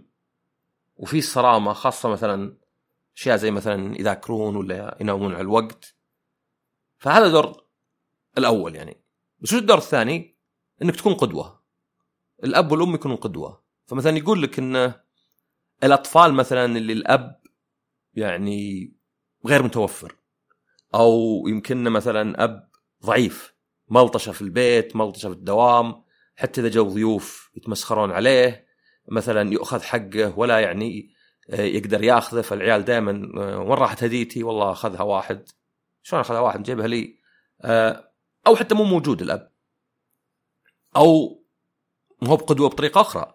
وفي 0.96 1.20
صرامة 1.20 1.72
خاصة 1.72 2.08
مثلا 2.08 2.56
أشياء 3.16 3.36
زي 3.36 3.50
مثلا 3.50 4.00
يذاكرون 4.00 4.56
ولا 4.56 4.96
ينامون 5.00 5.32
على 5.32 5.40
الوقت. 5.40 5.94
فهذا 6.98 7.28
دور 7.28 7.64
الأول 8.38 8.74
يعني. 8.74 9.04
بس 9.38 9.54
الدور 9.54 9.78
الثاني؟ 9.78 10.36
إنك 10.82 10.96
تكون 10.96 11.14
قدوة. 11.14 11.62
الأب 12.44 12.72
والأم 12.72 12.94
يكونون 12.94 13.16
قدوة. 13.16 13.62
فمثلا 13.86 14.16
يقول 14.16 14.42
لك 14.42 14.58
إن 14.58 14.94
الأطفال 15.84 16.34
مثلا 16.34 16.64
اللي 16.64 16.92
الأب 16.92 17.40
يعني 18.14 18.92
غير 19.46 19.62
متوفر. 19.62 20.16
أو 20.94 21.44
يمكن 21.48 21.84
مثلا 21.84 22.44
أب 22.44 22.70
ضعيف 23.04 23.54
ملطشة 23.88 24.32
في 24.32 24.42
البيت 24.42 24.96
ملطشة 24.96 25.28
في 25.28 25.34
الدوام 25.34 26.02
حتى 26.36 26.60
إذا 26.60 26.68
جو 26.68 26.88
ضيوف 26.88 27.50
يتمسخرون 27.54 28.12
عليه 28.12 28.66
مثلا 29.08 29.52
يؤخذ 29.52 29.82
حقه 29.82 30.38
ولا 30.38 30.60
يعني 30.60 31.10
آه، 31.50 31.60
يقدر 31.60 32.04
يأخذه. 32.04 32.40
فالعيال 32.40 32.84
دائما 32.84 33.32
آه، 33.36 33.58
وين 33.58 33.78
راحت 33.78 34.04
هديتي؟ 34.04 34.42
والله 34.42 34.72
أخذها 34.72 35.02
واحد. 35.02 35.48
شلون 36.02 36.20
أخذها 36.20 36.40
واحد؟ 36.40 36.62
جيبها 36.62 36.86
لي. 36.86 37.18
آه، 37.60 38.12
أو 38.46 38.56
حتى 38.56 38.74
مو 38.74 38.84
موجود 38.84 39.22
الأب. 39.22 39.52
أو 40.96 41.42
مو 42.22 42.36
بقدوة 42.36 42.68
بطريقة 42.68 43.00
أخرى. 43.00 43.34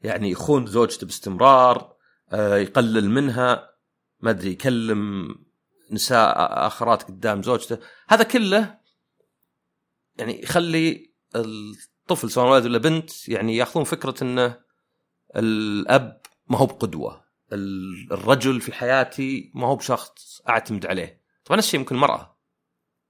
يعني 0.00 0.30
يخون 0.30 0.66
زوجته 0.66 1.06
باستمرار 1.06 1.96
يقلل 2.32 3.10
منها. 3.10 3.71
ما 4.22 4.30
أدري 4.30 4.50
يكلم 4.50 5.28
نساء 5.90 6.34
آخرات 6.66 7.02
قدام 7.02 7.42
زوجته. 7.42 7.78
هذا 8.08 8.22
كله 8.22 8.78
يعني 10.18 10.42
يخلي 10.42 11.12
الطفل 11.36 12.30
سواء 12.30 12.52
ولد 12.52 12.64
ولا 12.64 12.78
بنت 12.78 13.28
يعني 13.28 13.56
يأخذون 13.56 13.84
فكرة 13.84 14.14
انه 14.22 14.60
الأب 15.36 16.20
ما 16.46 16.58
هو 16.58 16.66
بقدوة. 16.66 17.24
الرجل 18.12 18.60
في 18.60 18.72
حياتي 18.72 19.52
ما 19.54 19.66
هو 19.66 19.76
بشخص 19.76 20.42
أعتمد 20.48 20.86
عليه. 20.86 21.22
طبعا 21.44 21.58
نفس 21.58 21.66
الشيء 21.66 21.80
ممكن 21.80 21.94
المرأة. 21.94 22.38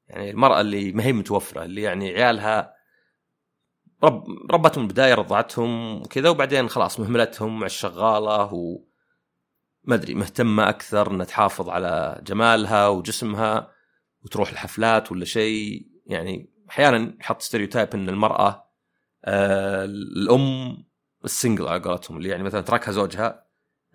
يعني 0.08 0.30
المرأة 0.30 0.60
اللي 0.60 0.92
ما 0.92 1.04
هي 1.04 1.12
متوفرة 1.12 1.64
اللي 1.64 1.82
يعني 1.82 2.10
عيالها 2.10 2.74
رب 4.04 4.24
ربتهم 4.50 4.84
البداية 4.84 5.14
رضعتهم 5.14 6.02
وكذا 6.02 6.28
وبعدين 6.28 6.68
خلاص 6.68 7.00
مهملتهم 7.00 7.60
مع 7.60 7.66
الشغالة 7.66 8.54
و 8.54 8.91
ما 9.84 9.94
أدري 9.94 10.14
مهتمة 10.14 10.68
أكثر 10.68 11.10
إنها 11.10 11.26
تحافظ 11.26 11.68
على 11.68 12.20
جمالها 12.22 12.88
وجسمها 12.88 13.72
وتروح 14.22 14.50
الحفلات 14.50 15.12
ولا 15.12 15.24
شيء. 15.24 15.86
يعني 16.06 16.50
أحيانا 16.70 17.16
يحط 17.20 17.42
stereotype 17.42 17.94
إن 17.94 18.08
المرأة 18.08 18.70
آه 19.24 19.84
الأم 19.84 20.84
ال 21.24 21.31
single 21.31 21.68
على 21.68 21.82
قولتهم. 21.82 22.16
اللي 22.16 22.28
يعني 22.28 22.42
مثلا 22.42 22.60
تركها 22.60 22.92
زوجها 22.92 23.46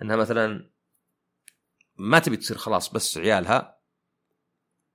إنها 0.02 0.16
مثلا 0.16 0.70
ما 1.96 2.20
تبي 2.20 2.38
تصير 2.38 2.58
خلاص 2.58 2.94
بس 2.94 3.18
عيالها 3.18 3.78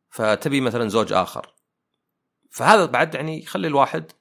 فتبي 0.09 0.61
مثلا 0.61 0.89
زوج 0.89 1.13
آخر. 1.13 1.55
فهذا 2.51 2.87
بعد 2.87 3.15
يعني 3.15 3.43
يخلي 3.43 3.67
الواحد 3.67 4.13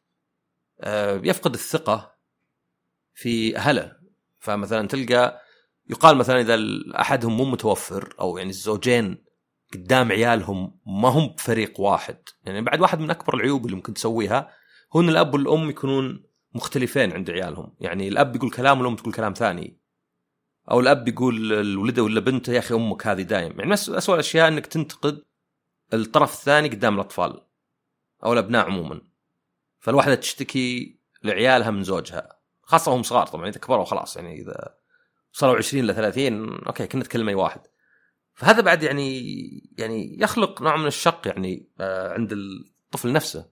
آه 0.81 1.21
يفقد 1.23 1.53
الثقة 1.53 2.15
في 3.13 3.57
أهله. 3.57 3.97
فمثلا 4.39 4.87
تلقى 4.87 5.40
يقال 5.91 6.17
مثلا 6.17 6.39
إذا 6.39 6.59
أحدهم 7.01 7.37
مو 7.37 7.45
متوفر 7.45 8.15
أو 8.19 8.37
يعني 8.37 8.49
الزوجين 8.49 9.23
قدام 9.73 10.11
عيالهم 10.11 10.79
ما 10.85 11.09
هم 11.09 11.27
بفريق 11.27 11.79
واحد. 11.79 12.17
يعني 12.43 12.61
بعد 12.61 12.81
واحد 12.81 12.99
من 12.99 13.09
أكبر 13.09 13.33
العيوب 13.33 13.65
اللي 13.65 13.75
ممكن 13.75 13.93
تسويها 13.93 14.53
هو 14.95 15.01
ان 15.01 15.09
الأب 15.09 15.33
والأم 15.33 15.69
يكونون 15.69 16.23
مختلفين 16.55 17.11
عند 17.11 17.29
عيالهم. 17.29 17.75
يعني 17.79 18.07
الأب 18.07 18.35
يقول 18.35 18.51
كلام 18.51 18.79
والأم 18.79 18.95
تقول 18.95 19.13
كلام 19.13 19.33
ثاني. 19.33 19.81
أو 20.71 20.79
الأب 20.79 21.07
يقول 21.07 21.49
لولده 21.73 22.03
ولا 22.03 22.19
بنته 22.19 22.53
يا 22.53 22.59
أخي 22.59 22.75
أمك 22.75 23.07
هذه 23.07 23.21
دايم. 23.21 23.59
يعني 23.59 23.73
اسوء 23.73 24.15
الاشياء 24.15 24.47
إنك 24.47 24.65
تنتقد 24.65 25.21
الطرف 25.93 26.33
الثاني 26.33 26.69
قدام 26.69 26.95
الأطفال 26.95 27.41
أو 28.23 28.33
الأبناء 28.33 28.65
عموما. 28.65 29.01
فالواحدة 29.79 30.15
تشتكي 30.15 30.99
لعيالها 31.23 31.71
من 31.71 31.83
زوجها 31.83 32.41
خاصة 32.61 32.91
وهم 32.91 33.03
صغار 33.03 33.27
طبعا 33.27 33.49
اذا 33.49 33.59
كبروا 33.59 33.85
خلاص 33.85 34.15
يعني 34.15 34.41
إذا 34.41 34.80
صاروا 35.31 35.57
20 35.57 35.87
ل 35.87 35.95
30 35.95 36.65
أوكي 36.65 36.87
كنا 36.87 37.01
نتكلم 37.01 37.29
أي 37.29 37.35
واحد. 37.35 37.61
فهذا 38.33 38.61
بعد 38.61 38.83
يعني 38.83 39.21
يعني 39.77 40.17
يخلق 40.19 40.61
نوع 40.61 40.77
من 40.77 40.87
الشق 40.87 41.27
يعني 41.27 41.69
آه، 41.79 42.13
عند 42.13 42.31
الطفل 42.31 43.11
نفسه. 43.11 43.49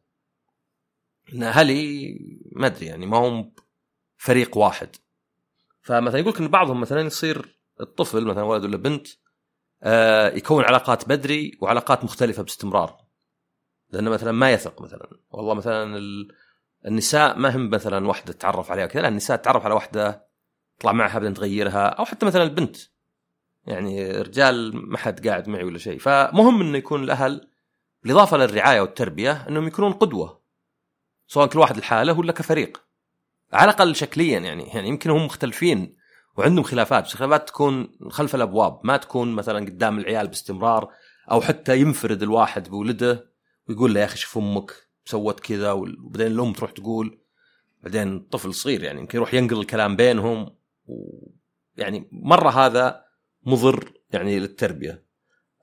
إن 1.33 1.43
أهلي 1.43 2.13
ما 2.51 2.67
أدري 2.67 2.85
يعني 2.85 3.05
ما 3.05 3.17
هم 3.17 3.53
فريق 4.17 4.57
واحد. 4.57 4.95
فمثلا 5.81 6.19
يقول 6.19 6.33
لك 6.33 6.39
إن 6.39 6.47
بعضهم 6.47 6.81
مثلا 6.81 7.01
يصير 7.01 7.59
الطفل 7.81 8.25
مثلا 8.25 8.43
ولد 8.43 8.63
ولا 8.63 8.77
بنت 8.77 9.07
آه، 9.83 10.35
يكون 10.35 10.63
علاقات 10.63 11.09
بدري 11.09 11.57
وعلاقات 11.61 12.03
مختلفة 12.03 12.43
باستمرار. 12.43 12.97
لأنه 13.89 14.09
مثلا 14.09 14.31
ما 14.31 14.51
يثق 14.51 14.81
مثلا. 14.81 15.09
والله 15.31 15.53
مثلا 15.53 15.99
النساء 16.85 17.37
ما 17.37 17.55
هم 17.55 17.69
مثلا 17.69 18.07
واحدة 18.07 18.33
تتعرف 18.33 18.71
عليها 18.71 18.85
كذا 18.85 19.07
النساء 19.07 19.37
تتعرف 19.37 19.65
على 19.65 19.73
واحدة 19.73 20.28
تطلع 20.79 20.91
معها 20.91 21.19
بعدين 21.19 21.33
تغيرها 21.33 21.87
أو 21.87 22.05
حتى 22.05 22.25
مثلا 22.25 22.43
البنت. 22.43 22.77
يعني 23.65 24.11
رجال 24.11 24.71
ما 24.75 24.97
حد 24.97 25.27
قاعد 25.27 25.49
معي 25.49 25.63
ولا 25.63 25.77
شيء. 25.77 25.99
فمهم 25.99 26.61
إنه 26.61 26.77
يكون 26.77 27.03
الأهل 27.03 27.47
بالإضافة 28.03 28.37
للرعاية 28.37 28.81
والتربية 28.81 29.47
إنهم 29.49 29.67
يكونون 29.67 29.93
قدوة. 29.93 30.41
سواء 31.27 31.47
كل 31.47 31.59
واحد 31.59 31.77
لحاله 31.77 32.19
ولا 32.19 32.31
كفريق. 32.31 32.81
على 33.53 33.71
الأقل 33.71 33.95
شكليا 33.95 34.39
يعني. 34.39 34.63
يعني 34.63 34.87
يمكن 34.87 35.09
هم 35.09 35.25
مختلفين 35.25 35.95
وعندهم 36.37 36.63
خلافات 36.63 37.03
بس 37.03 37.13
خلافات 37.13 37.47
تكون 37.47 37.91
خلف 38.09 38.35
الأبواب. 38.35 38.79
ما 38.83 38.97
تكون 38.97 39.31
مثلا 39.31 39.65
قدام 39.65 39.99
العيال 39.99 40.27
باستمرار 40.27 40.89
أو 41.31 41.41
حتى 41.41 41.79
ينفرد 41.79 42.23
الواحد 42.23 42.69
بولده 42.69 43.29
ويقول 43.67 43.93
له 43.93 43.99
يا 43.99 44.05
أخي 44.05 44.17
شوف 44.17 44.37
أمك 44.37 44.71
سوت 45.05 45.39
كذا 45.39 45.71
وبعدين 45.71 46.27
الأم 46.27 46.53
تروح 46.53 46.71
تقول 46.71 47.19
بعدين 47.83 48.19
طفل 48.19 48.53
صغير 48.53 48.83
يعني 48.83 48.99
يمكن 48.99 49.17
يروح 49.17 49.33
ينقل 49.33 49.59
الكلام 49.59 49.95
بينهم. 49.95 50.58
ويعني 51.77 52.09
مرة 52.11 52.49
هذا 52.49 53.05
مضر 53.43 53.93
يعني 54.11 54.39
للتربية. 54.39 55.05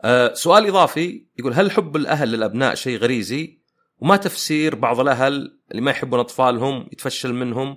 أه 0.02 0.34
سؤال 0.34 0.66
إضافي 0.66 1.26
يقول 1.38 1.52
هل 1.52 1.70
حب 1.70 1.96
الأهل 1.96 2.28
للأبناء 2.28 2.74
شيء 2.74 2.98
غريزي؟ 2.98 3.62
وما 3.98 4.16
تفسير 4.16 4.74
بعض 4.74 5.00
الأهل 5.00 5.60
اللي 5.70 5.82
ما 5.82 5.90
يحبون 5.90 6.20
أطفالهم 6.20 6.88
يتفشل 6.92 7.34
منهم 7.34 7.76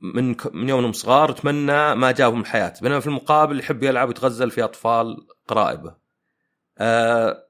من 0.00 0.36
من 0.52 0.68
يومهم 0.68 0.92
صغار 0.92 1.30
وتمنى 1.30 1.94
ما 1.94 2.12
جابهم 2.12 2.40
الحياة 2.40 2.74
بينما 2.82 3.00
في 3.00 3.06
المقابل 3.06 3.60
يحب 3.60 3.82
يلعب 3.82 4.08
ويتغزل 4.08 4.50
في 4.50 4.64
أطفال 4.64 5.16
قرائبة. 5.48 5.96
أه 6.78 7.46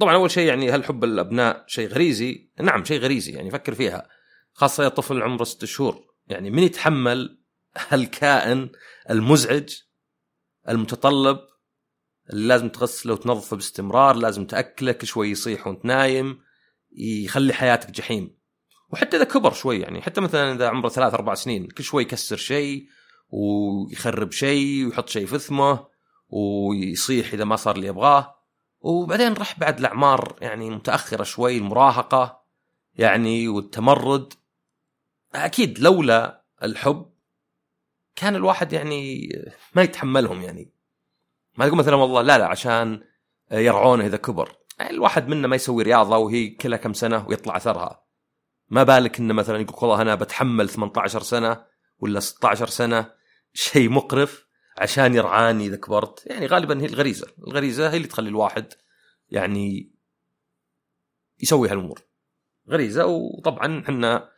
طبعا 0.00 0.14
أول 0.14 0.30
شيء 0.30 0.48
يعني 0.48 0.70
هل 0.70 0.84
حب 0.84 1.04
الأبناء 1.04 1.64
شيء 1.66 1.88
غريزي؟ 1.88 2.50
نعم 2.60 2.84
شيء 2.84 3.00
غريزي 3.00 3.32
يعني 3.32 3.50
فكر 3.50 3.74
فيها 3.74 4.08
خاصة 4.52 4.88
طفل 4.88 5.22
عمره 5.22 5.44
ست 5.44 5.64
شهور 5.64 6.04
يعني 6.26 6.50
من 6.50 6.62
يتحمل 6.62 7.43
الكائن 7.92 8.70
المزعج 9.10 9.74
المتطلب 10.68 11.38
اللي 12.30 12.48
لازم 12.48 12.68
تغسله 12.68 13.12
وتنظفه 13.12 13.56
باستمرار 13.56 14.16
لازم 14.16 14.46
تأكله 14.46 14.92
كل 14.92 15.06
شوي 15.06 15.30
يصيح 15.30 15.66
وانت 15.66 15.84
نايم 15.84 16.38
يخلي 16.96 17.52
حياتك 17.52 17.90
جحيم. 17.90 18.36
وحتى 18.92 19.16
إذا 19.16 19.24
كبر 19.24 19.52
شوي 19.52 19.80
يعني 19.80 20.02
حتى 20.02 20.20
مثلا 20.20 20.52
إذا 20.52 20.68
عمره 20.68 20.88
ثلاث 20.88 21.14
أربع 21.14 21.34
سنين 21.34 21.66
كل 21.66 21.84
شوي 21.84 22.02
يكسر 22.02 22.36
شيء 22.36 22.86
ويخرب 23.28 24.32
شيء 24.32 24.86
ويحط 24.86 25.08
شيء 25.08 25.26
في 25.26 25.38
ثمه 25.38 25.86
ويصيح 26.28 27.32
إذا 27.32 27.44
ما 27.44 27.56
صار 27.56 27.76
اللي 27.76 27.86
يبغاه. 27.86 28.34
وبعدين 28.80 29.32
راح 29.32 29.58
بعد 29.58 29.78
الأعمار 29.78 30.36
يعني 30.40 30.70
متأخرة 30.70 31.22
شوي 31.22 31.58
المراهقة 31.58 32.44
يعني 32.94 33.48
والتمرد. 33.48 34.32
أكيد 35.34 35.78
لولا 35.78 36.44
الحب 36.62 37.13
كان 38.16 38.36
الواحد 38.36 38.72
يعني 38.72 39.28
ما 39.74 39.82
يتحملهم 39.82 40.42
يعني. 40.42 40.72
ما 41.56 41.66
تقول 41.66 41.78
مثلا 41.78 41.94
والله 41.94 42.22
لا 42.22 42.38
لا 42.38 42.46
عشان 42.46 43.00
يرعونه 43.52 44.06
إذا 44.06 44.16
كبر. 44.16 44.56
الواحد 44.80 45.28
منا 45.28 45.48
ما 45.48 45.56
يسوي 45.56 45.82
رياضة 45.82 46.16
وهي 46.16 46.48
كلها 46.48 46.78
كم 46.78 46.92
سنة 46.92 47.28
ويطلع 47.28 47.56
أثرها. 47.56 48.04
ما 48.68 48.82
بالك 48.82 49.18
إنه 49.18 49.34
مثلا 49.34 49.60
يقول 49.60 49.76
والله 49.82 50.02
أنا 50.02 50.14
بتحمل 50.14 50.68
18 50.68 51.22
سنة 51.22 51.64
ولا 51.98 52.20
16 52.20 52.66
سنة 52.66 53.10
شيء 53.52 53.88
مقرف 53.90 54.46
عشان 54.78 55.14
يرعاني 55.14 55.66
إذا 55.66 55.76
كبرت. 55.76 56.26
يعني 56.26 56.46
غالبا 56.46 56.80
هي 56.80 56.86
الغريزة. 56.86 57.26
الغريزة 57.38 57.90
هي 57.90 57.96
اللي 57.96 58.08
تخلي 58.08 58.28
الواحد 58.28 58.72
يعني 59.28 59.94
يسوي 61.42 61.68
هالأمور. 61.68 62.00
غريزة 62.70 63.06
وطبعا 63.06 63.80
إحنا 63.80 64.33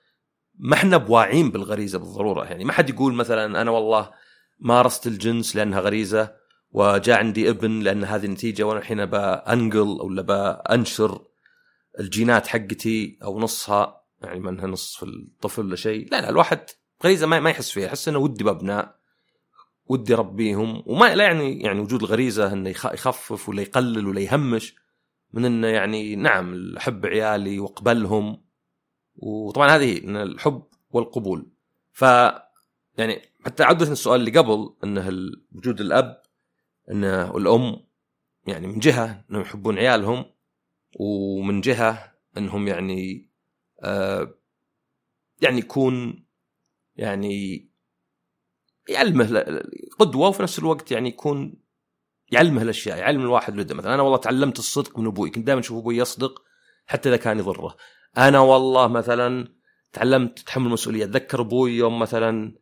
ما 0.59 0.75
إحنا 0.75 0.97
بواعين 0.97 1.51
بالغريزة 1.51 1.99
بالضرورة. 1.99 2.45
يعني 2.45 2.65
ما 2.65 2.73
حد 2.73 2.91
يقول 2.91 3.15
مثلا 3.15 3.63
أنا 3.63 3.71
والله 3.71 4.11
مارست 4.61 5.07
الجنس 5.07 5.57
لأنها 5.57 5.81
غريزة 5.81 6.33
وجاء 6.73 7.19
عندي 7.19 7.51
ابن 7.51 7.81
لأن 7.81 8.05
هذه 8.05 8.25
النتيجه 8.25 8.63
وأنا 8.63 8.81
الحين 8.81 9.07
بانقل 9.07 10.01
ولا 10.01 10.23
بانشر 10.23 11.25
الجينات 12.01 12.47
حقتي 12.47 13.19
أو 13.23 13.41
نصها. 13.41 14.03
يعني 14.23 14.41
منها 14.41 14.67
نص 14.67 14.97
في 14.97 15.03
الطفل 15.03 15.67
ولا 15.67 15.77
شيء. 15.77 16.09
لا 16.13 16.21
لا 16.21 16.29
الواحد 16.29 16.61
غريزة 17.05 17.27
ما 17.27 17.51
يحس 17.51 17.71
فيها. 17.71 17.87
يحس 17.87 18.09
إنه 18.09 18.19
ودي 18.19 18.45
بأبناء 18.45 18.97
ودي 19.87 20.15
ربيهم. 20.15 20.83
وما 20.87 21.15
لا 21.15 21.25
يعني 21.25 21.61
يعني 21.61 21.81
وجود 21.81 22.03
الغريزة 22.03 22.53
إنه 22.53 22.71
يخفف 22.71 23.49
ولا 23.49 23.63
يقلل 23.63 24.07
ولا 24.07 24.21
يهمش 24.21 24.75
من 25.33 25.45
إنه 25.45 25.67
يعني 25.67 26.17
نعم 26.17 26.77
احب 26.77 27.07
عيالي 27.07 27.59
وأقبلهم. 27.59 28.46
وطبعا 29.17 29.69
هذه 29.69 30.05
ان 30.05 30.17
الحب 30.17 30.63
والقبول. 30.91 31.51
ف 31.93 32.03
يعني 32.99 33.23
حتى 33.45 33.63
عودة 33.63 33.93
السؤال 33.93 34.21
اللي 34.21 34.39
قبل 34.39 34.75
إنه 34.85 35.09
وجود 35.53 35.81
الأب 35.81 36.23
إنه 36.91 37.37
الأم 37.37 37.87
يعني 38.47 38.67
من 38.67 38.79
جهة 38.79 39.25
إنهم 39.31 39.43
يحبون 39.43 39.79
عيالهم 39.79 40.25
ومن 41.01 41.61
جهة 41.61 42.13
إنهم 42.39 42.69
يعني 42.69 43.31
آه 43.81 44.35
يعني 45.41 45.59
يكون 45.59 46.25
يعني 46.97 47.69
يعلمه 48.89 49.45
قدوة 49.99 50.29
وفي 50.29 50.43
نفس 50.43 50.59
الوقت 50.59 50.93
يعني 50.93 51.09
يكون 51.09 51.55
يعلمه 52.33 52.63
الأشياء 52.63 52.99
يعلم 52.99 53.21
الواحد 53.21 53.55
ولده. 53.55 53.75
مثلا 53.75 53.95
أنا 53.95 54.03
والله 54.03 54.19
تعلمت 54.19 54.59
الصدق 54.59 54.99
من 54.99 55.07
أبوي 55.07 55.31
كنت 55.31 55.47
دائما 55.47 55.61
أشوف 55.61 55.79
أبوي 55.79 55.97
يصدق 55.97 56.43
حتى 56.87 57.09
إذا 57.09 57.17
كان 57.17 57.39
يضره. 57.39 57.77
أنا 58.19 58.41
والله 58.41 58.87
مثلا 58.89 59.49
تعلمت 59.93 60.39
تحمل 60.39 60.67
المسؤولية. 60.67 61.05
أتذكر 61.05 61.41
أبوي 61.41 61.73
يوم 61.77 61.99
مثلا 61.99 62.59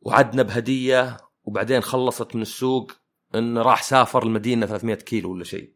وعدنا 0.00 0.42
بهدية 0.42 1.16
وبعدين 1.44 1.80
خلصت 1.80 2.36
من 2.36 2.42
السوق 2.42 2.92
انه 3.34 3.62
راح 3.62 3.82
سافر 3.82 4.22
المدينة 4.22 4.66
300 4.66 4.94
كيلو 4.94 5.32
ولا 5.32 5.44
شيء. 5.44 5.74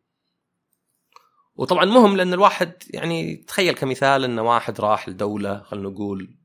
وطبعا 1.56 1.84
مهم 1.84 2.16
لأن 2.16 2.32
الواحد 2.32 2.72
يعني 2.90 3.36
تخيل 3.36 3.74
كمثال 3.74 4.24
انه 4.24 4.42
واحد 4.42 4.80
راح 4.80 5.08
لدولة 5.08 5.62
خلينا 5.62 5.88
نقول 5.88 6.38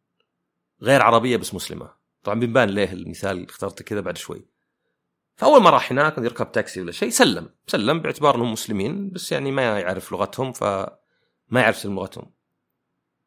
غير 0.81 1.01
عربية 1.01 1.37
بس 1.37 1.53
مسلمة. 1.53 1.93
طبعا 2.23 2.39
بيبان 2.39 2.69
ليه 2.69 2.93
المثال 2.93 3.31
اللي 3.31 3.45
اخترته 3.49 3.83
كذا 3.83 4.01
بعد 4.01 4.17
شوي. 4.17 4.49
فأول 5.35 5.61
ما 5.61 5.69
راح 5.69 5.91
هناك 5.91 6.17
يركب 6.17 6.51
تاكسي 6.51 6.81
ولا 6.81 6.91
شيء 6.91 7.09
سلم. 7.09 7.49
سلم 7.67 7.99
باعتبار 7.99 8.35
إنهم 8.35 8.51
مسلمين 8.51 9.09
بس 9.09 9.31
يعني 9.31 9.51
ما 9.51 9.79
يعرف 9.79 10.11
لغتهم 10.11 10.53
فما 10.53 10.97
يعرف 11.51 11.85
لغتهم. 11.85 12.38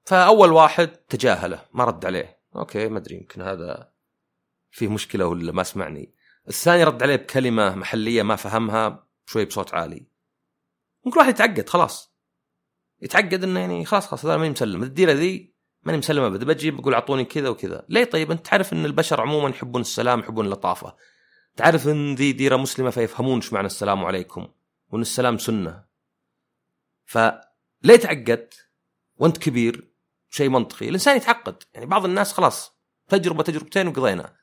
فأول 0.05 0.53
واحد 0.53 0.89
تجاهله 0.89 1.65
ما 1.73 1.85
رد 1.85 2.07
عليه. 2.07 2.39
أوكي 2.57 2.89
ما 2.89 2.99
أدري 2.99 3.17
يمكن 3.17 3.43
هذا 3.43 3.93
فيه 4.71 4.89
مشكلة 4.89 5.27
ولا 5.27 5.53
ما 5.53 5.63
سمعني. 5.63 6.15
الثاني 6.49 6.85
رد 6.85 7.03
عليه 7.03 7.17
بكلمة 7.17 7.75
محلية 7.75 8.23
ما 8.23 8.37
فهمها 8.37 9.07
شوي 9.27 9.45
بصوت 9.45 9.75
عالي. 9.75 10.07
ممكن 11.05 11.19
واحد 11.19 11.31
يتعقد 11.31 11.69
خلاص. 11.69 12.13
يتعقد 13.03 13.45
إنه 13.45 13.61
يعني 13.61 13.85
خلاص 13.85 14.07
خلاص 14.07 14.25
هذا 14.25 14.37
ماني 14.37 14.51
مسلم. 14.51 14.83
الديره 14.83 15.13
ذي 15.13 15.55
ماني 15.83 15.99
مسلم 15.99 16.23
ابدا 16.23 16.47
بجي 16.47 16.71
بقول 16.71 16.95
أعطوني 16.95 17.25
كذا 17.25 17.49
وكذا. 17.49 17.85
ليه 17.89 18.05
طيب؟ 18.05 18.31
أنت 18.31 18.47
تعرف 18.47 18.73
إن 18.73 18.85
البشر 18.85 19.21
عموما 19.21 19.49
يحبون 19.49 19.81
السلام 19.81 20.21
يحبون 20.21 20.47
اللطافة. 20.47 20.97
تعرف 21.57 21.89
إن 21.89 22.15
ذي 22.15 22.33
ديرة 22.33 22.57
مسلمة 22.57 22.91
فيفهمون 22.91 23.37
إيش 23.37 23.53
معنى 23.53 23.67
السلام 23.67 24.05
عليكم 24.05 24.49
وإن 24.91 25.01
السلام 25.01 25.39
سنة. 25.39 25.85
فليه 27.05 27.97
تعقدت 28.03 28.69
وأنت 29.17 29.39
كبير 29.39 29.92
شيء 30.33 30.49
منطقي. 30.49 30.89
الإنسان 30.89 31.17
يتعقد. 31.17 31.63
يعني 31.75 31.87
بعض 31.87 32.05
الناس 32.05 32.33
خلاص 32.33 32.79
تجربة 33.09 33.43
تجربتين 33.43 33.89
وقضينا. 33.89 34.37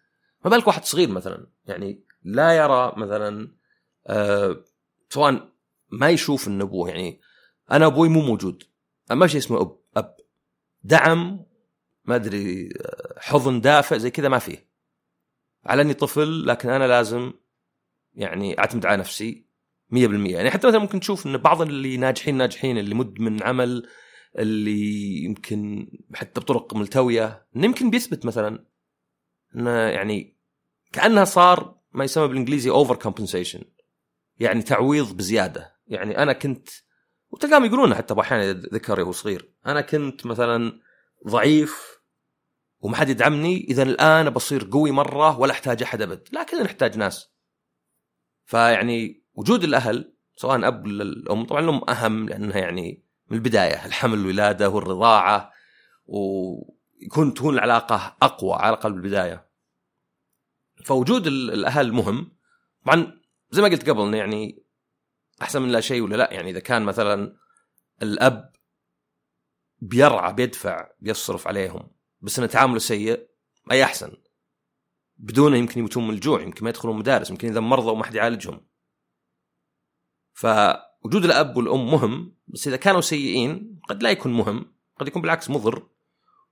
ما 0.46 0.52
بالك 0.52 0.68
واحد 0.68 0.86
صغير 0.86 1.10
مثلا 1.10 1.48
يعني 1.66 2.06
لا 2.24 2.58
يرى 2.58 2.94
مثلا 2.98 3.56
آه 4.08 4.64
سواء 5.10 5.50
ما 5.90 6.10
يشوف 6.10 6.48
ان 6.48 6.62
ابوه 6.62 6.90
يعني 6.90 7.22
أنا 7.72 7.86
أبوي 7.86 8.10
مو 8.10 8.22
موجود. 8.22 8.64
ما 9.12 9.28
شيء 9.28 9.40
اسمه 9.40 9.62
أب 9.62 9.80
أب. 9.98 10.16
دعم 10.84 11.46
ما 12.06 12.16
أدري 12.16 12.70
آه، 12.82 13.20
حضن 13.20 13.62
دافع 13.62 13.98
زي 13.98 14.12
كذا 14.12 14.30
ما 14.30 14.40
فيه. 14.40 14.70
على 15.66 15.82
إني 15.82 15.94
طفل 15.94 16.48
لكن 16.48 16.70
أنا 16.70 16.88
لازم 16.88 17.34
يعني 18.14 18.60
أعتمد 18.60 18.86
على 18.86 18.98
نفسي 18.98 19.46
100% 19.94 19.96
يعني 19.96 20.50
حتى 20.52 20.68
مثلا 20.68 20.80
ممكن 20.80 21.00
تشوف 21.00 21.26
إن 21.26 21.38
بعض 21.38 21.62
اللي 21.62 21.98
ناجحين 21.98 22.38
ناجحين 22.38 22.78
اللي 22.78 22.96
مدمن 22.96 23.44
عمل 23.44 23.88
اللي 24.38 25.24
يمكن 25.24 25.88
حتى 26.14 26.42
بطرق 26.42 26.74
ملتوية 26.74 27.48
إنه 27.56 27.66
يمكن 27.66 27.90
بيثبت 27.90 28.26
مثلا 28.26 28.66
إنه 29.56 29.72
يعني 29.72 30.38
كأنها 30.92 31.26
صار 31.26 31.80
ما 31.92 32.04
يسمى 32.04 32.28
بالإنجليزي 32.28 32.70
overcompensation 32.70 33.64
يعني 34.40 34.62
تعويض 34.62 35.18
بزيادة. 35.18 35.76
يعني 35.88 36.18
أنا 36.18 36.34
كنت 36.34 36.70
وتلقاهم 37.32 37.66
يقولون 37.66 37.96
حتى 37.96 38.16
أحيانا 38.20 38.52
ذكر 38.52 39.02
وهو 39.02 39.12
صغير 39.12 39.54
أنا 39.66 39.82
كنت 39.82 40.26
مثلا 40.26 40.80
ضعيف 41.28 42.00
وما 42.80 42.96
حد 42.96 43.10
يدعمني 43.10 43.68
إذا 43.70 43.84
الآن 43.84 44.30
بصير 44.30 44.70
قوي 44.72 44.92
مرة 44.92 45.40
ولا 45.40 45.52
أحتاج 45.52 45.84
أحد 45.84 46.02
أبد 46.02 46.28
لكن 46.34 46.64
نحتاج 46.64 46.98
ناس. 46.98 47.32
فيعني 48.46 49.24
وجود 49.34 49.64
الأهل 49.64 50.14
سواء 50.36 50.68
أب 50.68 50.86
ولا 50.86 51.04
الام 51.04 51.46
طبعا 51.46 51.62
الأم 51.62 51.90
أهم 51.90 52.30
لأنها 52.30 52.58
يعني 52.58 53.09
من 53.30 53.38
البداية 53.38 53.86
الحمل 53.86 54.20
الولادة 54.20 54.70
والرضاعة 54.70 55.54
ويكون 56.06 57.34
تكون 57.34 57.54
العلاقة 57.54 58.18
أقوى 58.22 58.54
على 58.54 58.70
الأقل 58.70 58.94
بالبداية. 58.94 59.50
فوجود 60.86 61.28
الأهل 61.28 61.94
مهم. 61.94 62.32
طبعا 62.86 63.20
زي 63.52 63.62
ما 63.62 63.68
قلت 63.68 63.90
قبل 63.90 64.14
يعني 64.14 64.64
أحسن 65.42 65.62
من 65.62 65.70
لا 65.70 65.82
شيء 65.82 66.02
ولا 66.02 66.16
لا. 66.16 66.34
يعني 66.34 66.50
إذا 66.50 66.60
كان 66.60 66.84
مثلا 66.84 67.36
الأب 68.02 68.52
بيرعى 69.80 70.34
بيدفع 70.34 70.90
بيصرف 71.00 71.48
عليهم 71.48 71.92
بس 72.22 72.40
انه 72.40 72.48
تعامله 72.48 72.80
سيء 72.80 73.30
اي 73.72 73.84
احسن 73.84 74.18
بدونه 75.18 75.58
يمكن 75.58 75.80
يموتون 75.80 76.08
من 76.08 76.14
الجوع 76.14 76.42
يمكن 76.42 76.64
ما 76.64 76.70
يدخلون 76.70 76.98
مدارس 76.98 77.30
يمكن 77.30 77.48
إذا 77.48 77.60
مرضوا 77.60 77.96
ما 77.96 78.04
حد 78.04 78.16
يعالجهم. 78.16 78.68
فوجود 81.04 81.26
الأب 81.26 81.58
والأم 81.58 81.92
مهم 81.92 82.36
بس 82.48 82.68
إذا 82.68 82.78
كانوا 82.78 83.02
سيئين 83.02 83.80
قد 83.90 84.04
لا 84.04 84.12
يكون 84.12 84.34
مهم 84.34 84.66
قد 85.00 85.08
يكون 85.08 85.22
بالعكس 85.22 85.50
مضر 85.50 85.88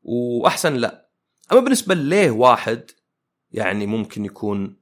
وأحسن 0.01 0.73
لا. 0.73 1.09
أما 1.51 1.59
بالنسبة 1.59 1.95
ليه 1.95 2.31
واحد 2.31 2.91
يعني 3.51 3.85
ممكن 3.85 4.25
يكون 4.25 4.79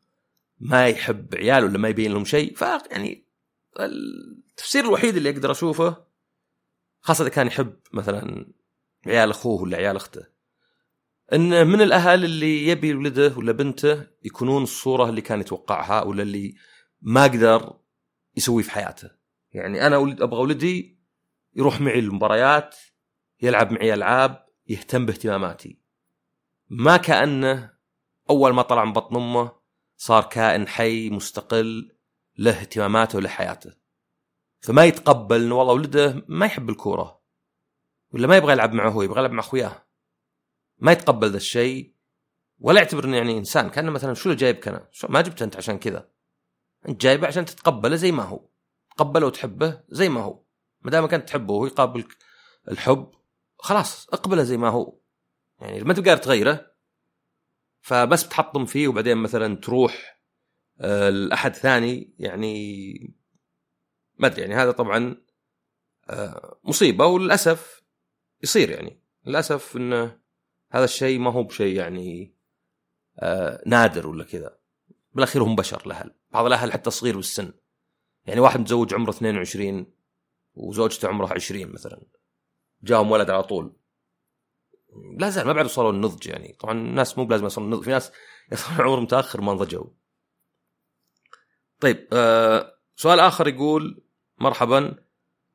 ما 0.60 0.88
يحب 0.88 1.36
عياله 1.36 1.66
ولا 1.66 1.78
ما 1.78 1.90
يبين 1.90 2.12
لهم 2.12 2.26
شيء 2.26 2.56
فيعني 2.56 3.26
التفسير 3.80 4.86
الوحيد 4.86 5.16
اللي 5.16 5.30
أقدر 5.30 5.52
أشوفه 5.52 6.06
خاصة 7.02 7.22
إذا 7.22 7.30
كان 7.30 7.48
يحب 7.48 7.80
مثلا 7.94 8.54
عيال 9.08 9.30
أخوه 9.30 9.62
ولا 9.62 9.78
عيال 9.78 9.96
أخته 9.96 10.26
إن 11.34 11.68
من 11.68 11.82
الأهل 11.82 12.26
اللي 12.26 12.68
يبي 12.68 12.94
ولده 12.94 13.34
ولا 13.38 13.52
بنته 13.52 14.08
يكونون 14.24 14.64
الصورة 14.64 15.10
اللي 15.10 15.22
كان 15.22 15.40
يتوقعها 15.40 16.04
ولا 16.04 16.24
اللي 16.24 16.56
ما 17.02 17.24
قدر 17.24 17.80
يسويه 18.38 18.64
في 18.64 18.72
حياته. 18.72 19.10
يعني 19.56 19.88
أنا 19.88 19.98
ولد 19.98 20.22
أبغى 20.22 20.42
ولدي 20.42 21.00
يروح 21.56 21.82
معي 21.82 22.00
المباريات 22.00 22.76
يلعب 23.42 23.72
معي 23.72 23.94
ألعاب 23.94 24.46
يهتم 24.68 25.06
باهتماماتي. 25.06 25.80
ما 26.70 26.98
كأنه 26.98 27.74
أول 28.30 28.54
ما 28.54 28.62
طلع 28.62 28.86
من 28.86 28.94
بطن 28.94 29.16
أمه 29.16 29.52
صار 29.98 30.24
كائن 30.24 30.68
حي 30.68 31.10
مستقل 31.10 31.96
له 32.38 32.62
اهتماماته 32.62 33.18
وله 33.18 33.30
حياته. 33.30 33.74
فما 34.62 34.86
يتقبل 34.86 35.44
إنه 35.44 35.56
والله 35.56 35.74
ولده 35.74 36.26
ما 36.28 36.46
يحب 36.46 36.70
الكورة 36.70 37.22
ولا 38.12 38.28
ما 38.28 38.38
يبغى 38.38 38.54
يلعب 38.54 38.74
معه 38.74 38.90
هو 38.90 39.02
يبغى 39.02 39.20
يلعب 39.20 39.32
مع 39.32 39.40
أخوياه. 39.40 39.88
ما 40.78 40.92
يتقبل 40.92 41.30
ذا 41.30 41.38
الشيء 41.38 41.96
ولا 42.60 42.82
يعتبر 42.82 43.06
إنه 43.06 43.18
يعني 43.18 43.38
إنسان. 43.38 43.70
كأنه 43.70 43.92
مثلا 43.92 44.14
شو 44.14 44.30
اللي 44.30 44.40
جايبك 44.40 44.68
أنا؟ 44.68 44.90
ما 45.10 45.22
جبته 45.22 45.44
أنت 45.44 45.56
عشان 45.56 45.78
كذا. 45.78 46.10
أنت 46.88 47.02
جايبه 47.02 47.28
عشان 47.28 47.46
تتقبله 47.46 47.96
زي 47.96 48.12
ما 48.12 48.24
هو. 48.24 48.55
تقبله 48.98 49.28
وتحبه 49.28 49.84
زي 49.90 50.10
ما 50.10 50.22
هو. 50.22 50.44
ما 50.82 50.92
دام 50.92 51.04
انت 51.04 51.28
تحبه 51.28 51.54
وهو 51.54 51.66
يقابلك 51.66 52.18
الحب 52.72 53.12
خلاص 53.58 54.08
اقبله 54.10 54.44
زي 54.44 54.58
ما 54.58 54.70
هو. 54.70 54.98
يعني 55.60 55.84
ما 55.84 55.94
تقدر 55.94 56.18
تغيره 56.18 56.72
فبس 57.82 58.24
بتحطم 58.24 58.66
فيه 58.66 58.88
وبعدين 58.88 59.18
مثلا 59.18 59.56
تروح 59.56 60.22
آه، 60.80 61.10
لأحد 61.10 61.54
ثاني 61.54 62.16
يعني 62.20 63.16
ما 64.18 64.28
أدري 64.28 64.42
يعني 64.42 64.56
هذا 64.56 64.72
طبعا 64.72 65.18
آه، 66.10 66.60
مصيبة 66.64 67.06
وللأسف 67.06 67.84
يصير 68.44 68.70
يعني. 68.70 69.02
للأسف 69.26 69.78
انه 69.78 70.20
هذا 70.72 70.84
الشيء 70.84 71.20
ما 71.20 71.32
هو 71.32 71.44
بشيء 71.44 71.76
يعني 71.76 72.36
آه، 73.20 73.64
نادر 73.66 74.08
ولا 74.08 74.24
كذا. 74.24 74.58
بالأخير 75.14 75.44
هم 75.44 75.56
بشر 75.56 75.82
الأهل. 75.86 76.16
بعض 76.32 76.46
الأهل 76.46 76.72
حتى 76.72 76.92
صغير 76.92 77.16
بالسن. 77.16 77.54
يعني 78.26 78.40
واحد 78.40 78.60
متزوج 78.60 78.94
عمره 78.94 79.10
22 79.10 79.86
وزوجته 80.54 81.08
عمرها 81.08 81.34
20 81.34 81.72
مثلا. 81.72 82.02
جاهم 82.84 83.12
ولد 83.12 83.30
على 83.30 83.44
طول. 83.44 83.76
لا 85.18 85.30
زال 85.30 85.48
ما 85.48 85.54
بعد 85.54 85.66
وصلوا 85.66 85.92
النضج 85.92 86.28
يعني. 86.28 86.58
طبعا 86.60 86.74
الناس 86.74 87.18
مو 87.18 87.26
بلازم 87.26 87.44
يوصلوا 87.44 87.68
النضج 87.68 87.84
في 87.84 87.90
ناس 87.90 88.12
يصلون 88.52 88.82
عمر 88.82 89.00
متأخر 89.00 89.42
ما 89.42 89.54
نضجوا 89.54 89.86
طيب 91.80 92.08
آه 92.14 92.78
سؤال 92.96 93.20
آخر 93.20 93.48
يقول 93.48 94.04
مرحبا 94.38 94.96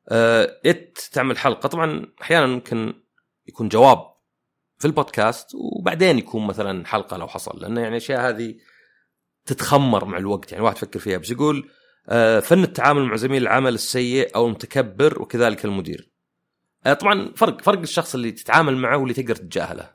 آه 0.09 0.59
إت 0.65 0.97
تعمل 1.11 1.37
حلقة؟ 1.37 1.67
طبعا 1.67 2.13
أحيانا 2.21 2.45
ممكن 2.45 2.93
يكون 3.47 3.69
جواب 3.69 4.11
في 4.77 4.85
البودكاست 4.85 5.47
وبعدين 5.55 6.17
يكون 6.17 6.47
مثلا 6.47 6.85
حلقة 6.85 7.17
لو 7.17 7.27
حصل 7.27 7.59
لأن 7.61 7.77
يعني 7.77 7.89
الاشياء 7.89 8.29
هذه 8.29 8.55
تتخمر 9.45 10.05
مع 10.05 10.17
الوقت. 10.17 10.51
يعني 10.51 10.63
واحد 10.63 10.75
يفكر 10.75 10.99
فيها 10.99 11.17
بس 11.17 11.31
يقول 11.31 11.69
فن 12.41 12.63
التعامل 12.63 13.05
مع 13.05 13.15
زميل 13.15 13.41
العمل 13.41 13.73
السيء 13.73 14.35
أو 14.35 14.45
المتكبر 14.45 15.21
وكذلك 15.21 15.65
المدير. 15.65 16.11
آه 16.85 16.93
طبعا 16.93 17.33
فرق 17.35 17.61
فرق 17.61 17.79
الشخص 17.79 18.15
اللي 18.15 18.31
تتعامل 18.31 18.77
معه 18.77 18.97
واللي 18.97 19.13
تقدر 19.13 19.35
تتجاهله 19.35 19.91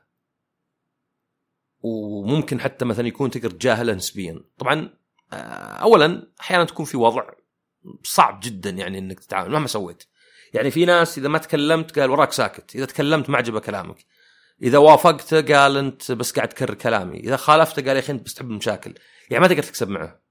وممكن 1.81 2.59
حتى 2.59 2.85
مثلا 2.85 3.07
يكون 3.07 3.31
تقدر 3.31 3.49
تتجاهله 3.49 3.93
نسبيا. 3.93 4.43
طبعا 4.57 4.89
آه 5.33 5.35
اولا 5.35 6.31
أحيانا 6.41 6.63
تكون 6.63 6.85
في 6.85 6.97
وضع 6.97 7.23
صعب 8.03 8.39
جدا 8.43 8.69
يعني 8.69 8.97
إنك 8.97 9.19
تتعامل 9.19 9.51
مهما 9.51 9.67
سويت. 9.67 10.03
يعني 10.53 10.71
في 10.71 10.85
ناس 10.85 11.17
إذا 11.17 11.27
ما 11.27 11.37
تكلمت 11.37 11.99
قال 11.99 12.09
وراك 12.09 12.31
ساكت 12.31 12.75
إذا 12.75 12.85
تكلمت 12.85 13.29
ما 13.29 13.37
عجبه 13.37 13.59
كلامك. 13.59 14.05
إذا 14.61 14.77
وافقته 14.77 15.41
قال 15.41 15.77
أنت 15.77 16.11
بس 16.11 16.31
قاعد 16.31 16.49
تكرر 16.49 16.73
كلامي. 16.73 17.19
إذا 17.19 17.35
خالفته 17.35 17.81
قال 17.81 17.95
يا 17.95 17.99
أخي 17.99 18.13
أنت 18.13 18.25
بس 18.25 18.33
تحب 18.33 18.51
المشاكل. 18.51 18.93
يعني 19.29 19.41
ما 19.41 19.47
تقدر 19.47 19.63
تكسب 19.63 19.89
معه. 19.89 20.26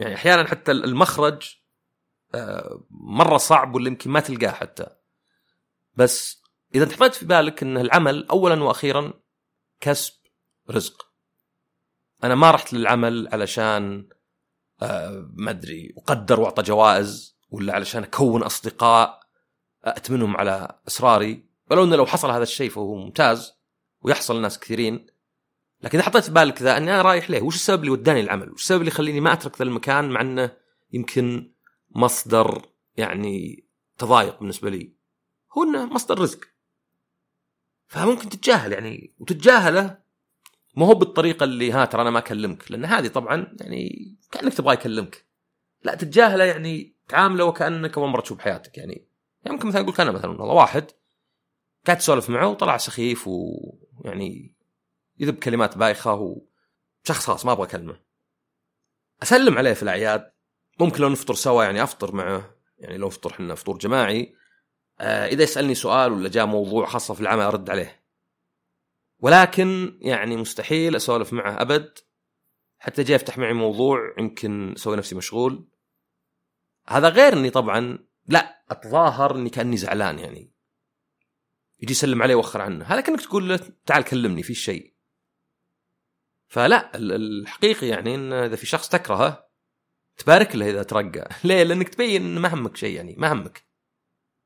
يعني 0.00 0.14
أحيانا 0.14 0.48
حتى 0.48 0.72
المخرج 0.72 1.56
آه، 2.34 2.84
مرة 2.90 3.36
صعب 3.36 3.74
ولا 3.74 3.88
يمكن 3.88 4.10
ما 4.10 4.20
تلقاه 4.20 4.50
حتى. 4.50 4.86
بس 5.94 6.42
إذا 6.74 6.84
أنت 6.84 7.14
في 7.14 7.26
بالك 7.26 7.62
إن 7.62 7.78
العمل 7.78 8.26
اولا 8.28 8.62
وأخيرا 8.62 9.12
كسب 9.80 10.12
رزق. 10.70 11.10
أنا 12.24 12.34
ما 12.34 12.50
رحت 12.50 12.72
للعمل 12.72 13.28
علشان 13.32 14.08
آه، 14.82 15.30
ما 15.34 15.50
أدري 15.50 15.94
أقدر 15.98 16.40
وأعطى 16.40 16.62
جوائز 16.62 17.38
ولا 17.50 17.74
علشان 17.74 18.02
أكون 18.02 18.42
أصدقاء 18.42 19.20
أتمنهم 19.84 20.36
على 20.36 20.80
اسراري 20.88 21.44
ولو 21.70 21.84
إنه 21.84 21.96
لو 21.96 22.06
حصل 22.06 22.30
هذا 22.30 22.42
الشيء 22.42 22.70
فهو 22.70 22.94
ممتاز 22.94 23.52
ويحصل 24.02 24.38
لناس 24.38 24.58
كثيرين. 24.58 25.06
لكن 25.82 25.98
إذا 25.98 26.06
حطيت 26.06 26.24
في 26.24 26.30
بالك 26.30 26.62
ذا 26.62 26.76
أني 26.76 26.94
أنا 26.94 27.02
رايح 27.02 27.30
ليه؟ 27.30 27.42
وش 27.42 27.54
السبب 27.54 27.80
اللي 27.80 27.90
وداني 27.90 28.20
العمل؟ 28.20 28.52
وش 28.52 28.60
السبب 28.60 28.80
اللي 28.80 28.90
يخليني 28.90 29.20
ما 29.20 29.32
أترك 29.32 29.58
ذا 29.58 29.64
المكان 29.64 30.10
مع 30.10 30.20
أنه 30.20 30.56
يمكن 30.92 31.52
مصدر 31.90 32.62
يعني 32.96 33.64
تضايق 33.98 34.38
بالنسبة 34.40 34.70
لي؟ 34.70 34.94
هو 35.52 35.62
أنه 35.62 35.86
مصدر 35.86 36.18
رزق. 36.18 36.40
فممكن 37.86 38.28
تتجاهل 38.28 38.72
يعني 38.72 39.14
وتتجاهله 39.18 39.98
ما 40.76 40.86
هو 40.86 40.94
بالطريقة 40.94 41.44
اللي 41.44 41.72
ها 41.72 41.84
ترى 41.84 42.02
أنا 42.02 42.10
ما 42.10 42.18
أكلمك 42.18 42.70
لأن 42.70 42.84
هذه 42.84 43.08
طبعا 43.08 43.56
يعني 43.60 44.16
كأنك 44.32 44.54
تبغى 44.54 44.74
يكلمك. 44.74 45.26
لا 45.84 45.94
تتجاهله 45.94 46.44
يعني 46.44 46.96
تعامله 47.08 47.44
وكأنك 47.44 47.98
أول 47.98 48.08
مرة 48.08 48.20
تشوف 48.20 48.40
حياتك 48.40 48.78
يعني 48.78 49.06
يعني 49.44 49.56
ممكن 49.56 49.68
مثلا 49.68 49.80
أقول 49.80 49.94
أنا 49.98 50.10
مثلا 50.10 50.30
والله 50.30 50.54
واحد 50.54 50.90
قاعد 51.86 51.98
تسولف 51.98 52.30
معه 52.30 52.48
وطلع 52.48 52.76
سخيف 52.76 53.28
ويعني 53.28 54.54
يذب 55.20 55.38
كلمات 55.38 55.78
بايخة 55.78 56.14
وشخص 56.14 57.26
خلاص 57.26 57.46
ما 57.46 57.52
أبغى 57.52 57.66
أكلمه. 57.66 58.00
أسلم 59.22 59.58
عليه 59.58 59.72
في 59.72 59.82
الأعياد. 59.82 60.32
ممكن 60.80 61.02
لو 61.02 61.08
نفطر 61.08 61.34
سوا 61.34 61.64
يعني 61.64 61.82
أفطر 61.82 62.14
معه. 62.14 62.54
يعني 62.78 62.98
لو 62.98 63.06
نفطر 63.06 63.30
إحنا 63.30 63.54
فطور 63.54 63.78
جماعي. 63.78 64.34
آه 65.00 65.26
إذا 65.26 65.42
يسألني 65.42 65.74
سؤال 65.74 66.12
ولا 66.12 66.28
جاء 66.28 66.46
موضوع 66.46 66.86
خاصه 66.86 67.14
في 67.14 67.20
العمل 67.20 67.42
أرد 67.42 67.70
عليه. 67.70 68.00
ولكن 69.18 69.98
يعني 70.00 70.36
مستحيل 70.36 70.96
أسولف 70.96 71.32
معه 71.32 71.62
أبد. 71.62 71.98
حتى 72.78 73.02
جاي 73.02 73.14
يفتح 73.14 73.38
معي 73.38 73.52
موضوع 73.52 74.14
يمكن 74.18 74.72
أسوي 74.72 74.96
نفسي 74.96 75.14
مشغول. 75.14 75.68
هذا 76.86 77.08
غير 77.08 77.32
إني 77.32 77.50
طبعا 77.50 77.98
لا 78.26 78.62
أتظاهر 78.70 79.36
إني 79.36 79.50
كأني 79.50 79.76
زعلان 79.76 80.18
يعني. 80.18 80.50
يجي 81.80 81.92
يسلم 81.92 82.22
عليه 82.22 82.34
وخر 82.34 82.60
عنه. 82.60 82.84
هذا 82.84 83.00
كأنك 83.00 83.20
تقول 83.20 83.48
له 83.48 83.60
تعال 83.86 84.04
كلمني 84.04 84.42
في 84.42 84.54
شيء. 84.54 84.94
فلا 86.50 86.96
الحقيقي 86.96 87.86
يعني 87.88 88.14
إن 88.14 88.32
إذا 88.32 88.56
في 88.56 88.66
شخص 88.66 88.88
تكرهه 88.88 89.50
تبارك 90.16 90.56
له 90.56 90.70
إذا 90.70 90.82
ترقى. 90.82 91.28
ليه؟ 91.44 91.62
لأنك 91.62 91.88
تبين 91.88 92.38
ما 92.38 92.54
همك 92.54 92.76
شيء 92.76 92.96
يعني 92.96 93.14
ما 93.18 93.32
همك. 93.32 93.66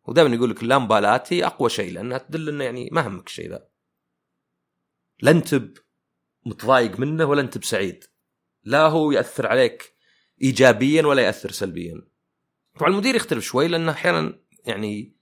ودائما 0.04 0.34
يقول 0.34 0.50
لك 0.50 0.62
اللامبالات 0.62 1.32
هي 1.32 1.46
أقوى 1.46 1.70
شيء 1.70 1.92
لأنها 1.92 2.18
تدل 2.18 2.48
إنه 2.48 2.64
يعني 2.64 2.88
ما 2.92 3.06
همك 3.06 3.26
الشيء 3.26 3.50
ذا. 3.50 3.68
لا 5.22 5.30
انت 5.30 5.62
متضايق 6.46 6.98
منه 6.98 7.24
ولا 7.24 7.40
انت 7.40 7.58
بسعيد 7.58 8.04
لا 8.64 8.86
هو 8.86 9.12
يأثر 9.12 9.46
عليك 9.46 9.94
ايجابيا 10.42 11.06
ولا 11.06 11.22
يأثر 11.22 11.50
سلبيا. 11.50 12.02
طبعا 12.78 12.90
المدير 12.90 13.14
يختلف 13.14 13.44
شوي 13.44 13.68
لأنه 13.68 13.92
أحيانا 13.92 14.38
يعني 14.64 15.16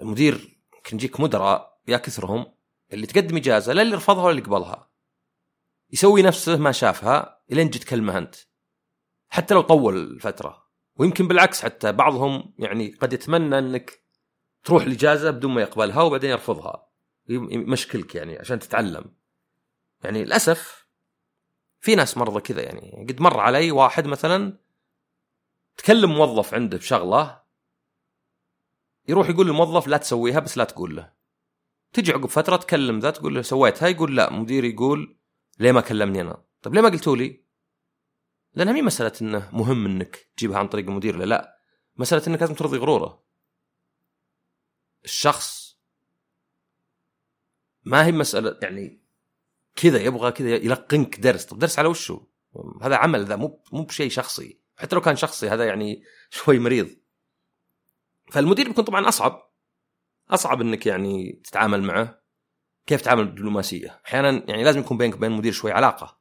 المدير 0.00 0.58
يمكن 0.74 0.96
يجيك 0.96 1.20
مدراء 1.20 1.80
يا 1.88 1.96
كثرهم 1.96 2.46
اللي 2.92 3.06
تقدم 3.06 3.36
إجازة 3.36 3.72
لا 3.72 3.82
اللي 3.82 3.92
يرفضها 3.92 4.22
ولا 4.22 4.30
اللي 4.30 4.42
يقبلها 4.42 4.85
يسوي 5.92 6.22
نفسه 6.22 6.56
ما 6.56 6.72
شافها 6.72 7.42
إلين 7.52 7.70
جت 7.70 7.84
كلمة 7.84 8.18
أنت. 8.18 8.34
حتى 9.28 9.54
لو 9.54 9.60
طول 9.60 9.96
الفترة. 9.96 10.66
ويمكن 10.96 11.28
بالعكس 11.28 11.62
حتى 11.62 11.92
بعضهم 11.92 12.54
يعني 12.58 12.94
قد 13.00 13.12
يتمنى 13.12 13.58
إنك 13.58 14.02
تروح 14.64 14.82
الإجازة 14.82 15.30
بدون 15.30 15.54
ما 15.54 15.60
يقبلها 15.60 16.02
وبعدين 16.02 16.30
يرفضها. 16.30 16.88
يمشكلك 17.28 18.14
يعني 18.14 18.38
عشان 18.38 18.58
تتعلم. 18.58 19.04
يعني 20.04 20.24
للأسف 20.24 20.86
في 21.80 21.94
ناس 21.94 22.16
مرضى 22.16 22.40
كذا 22.40 22.62
يعني. 22.62 23.06
قد 23.08 23.20
مر 23.20 23.40
علي 23.40 23.70
واحد 23.70 24.06
مثلا 24.06 24.58
تكلم 25.76 26.10
موظف 26.10 26.54
عنده 26.54 26.78
بشغلة 26.78 27.42
يروح 29.08 29.28
يقول 29.28 29.46
للموظف 29.46 29.86
لا 29.86 29.96
تسويها 29.96 30.40
بس 30.40 30.58
لا 30.58 30.64
تقول 30.64 30.96
له. 30.96 31.12
تجي 31.92 32.12
عقب 32.12 32.26
فترة 32.26 32.56
تكلم 32.56 32.98
ذا 32.98 33.10
تقول 33.10 33.34
له 33.34 33.42
سويتها؟ 33.42 33.88
يقول 33.88 34.16
لا. 34.16 34.32
مديري 34.32 34.70
يقول 34.70 35.15
ليه 35.58 35.72
ما 35.72 35.80
كلمني 35.80 36.20
أنا؟ 36.20 36.44
طيب 36.62 36.74
ليه 36.74 36.80
ما 36.80 36.88
قلتوا 36.88 37.16
لي؟ 37.16 37.46
لأنها 38.54 38.72
مي 38.72 38.82
مسألة 38.82 39.12
إنه 39.22 39.50
مهم 39.52 39.86
إنك 39.86 40.16
تجيبها 40.36 40.58
عن 40.58 40.68
طريق 40.68 40.86
المدير 40.86 41.16
لا 41.16 41.24
لا. 41.24 41.58
مسألة 41.96 42.22
إنك 42.26 42.40
لازم 42.40 42.54
ترضي 42.54 42.78
غرورة. 42.78 43.24
الشخص 45.04 45.78
ما 47.84 48.06
هي 48.06 48.12
مسألة 48.12 48.58
يعني 48.62 49.02
كذا 49.76 49.98
يبغى 49.98 50.32
كذا 50.32 50.48
يلقنك 50.48 51.20
درس. 51.20 51.44
طب 51.44 51.58
درس 51.58 51.78
على 51.78 51.88
وشه 51.88 52.26
هذا 52.82 52.96
عمل 52.96 53.24
ذا 53.24 53.36
مو 53.36 53.62
مو 53.72 53.82
بشيء 53.82 54.10
شخصي. 54.10 54.60
حتى 54.76 54.96
لو 54.96 55.00
كان 55.00 55.16
شخصي 55.16 55.48
هذا 55.48 55.64
يعني 55.64 56.02
شوي 56.30 56.58
مريض. 56.58 56.96
فالمدير 58.32 58.68
بيكون 58.68 58.84
طبعا 58.84 59.08
أصعب. 59.08 59.52
أصعب 60.30 60.60
إنك 60.60 60.86
يعني 60.86 61.40
تتعامل 61.44 61.82
معه. 61.82 62.25
كيف 62.86 63.00
تعامل 63.00 63.24
بالدبلوماسيه 63.24 64.00
أحيانا 64.06 64.42
يعني 64.48 64.64
لازم 64.64 64.80
يكون 64.80 64.98
بينك 64.98 65.14
وبين 65.14 65.32
المدير 65.32 65.52
شوي 65.52 65.72
علاقة. 65.72 66.18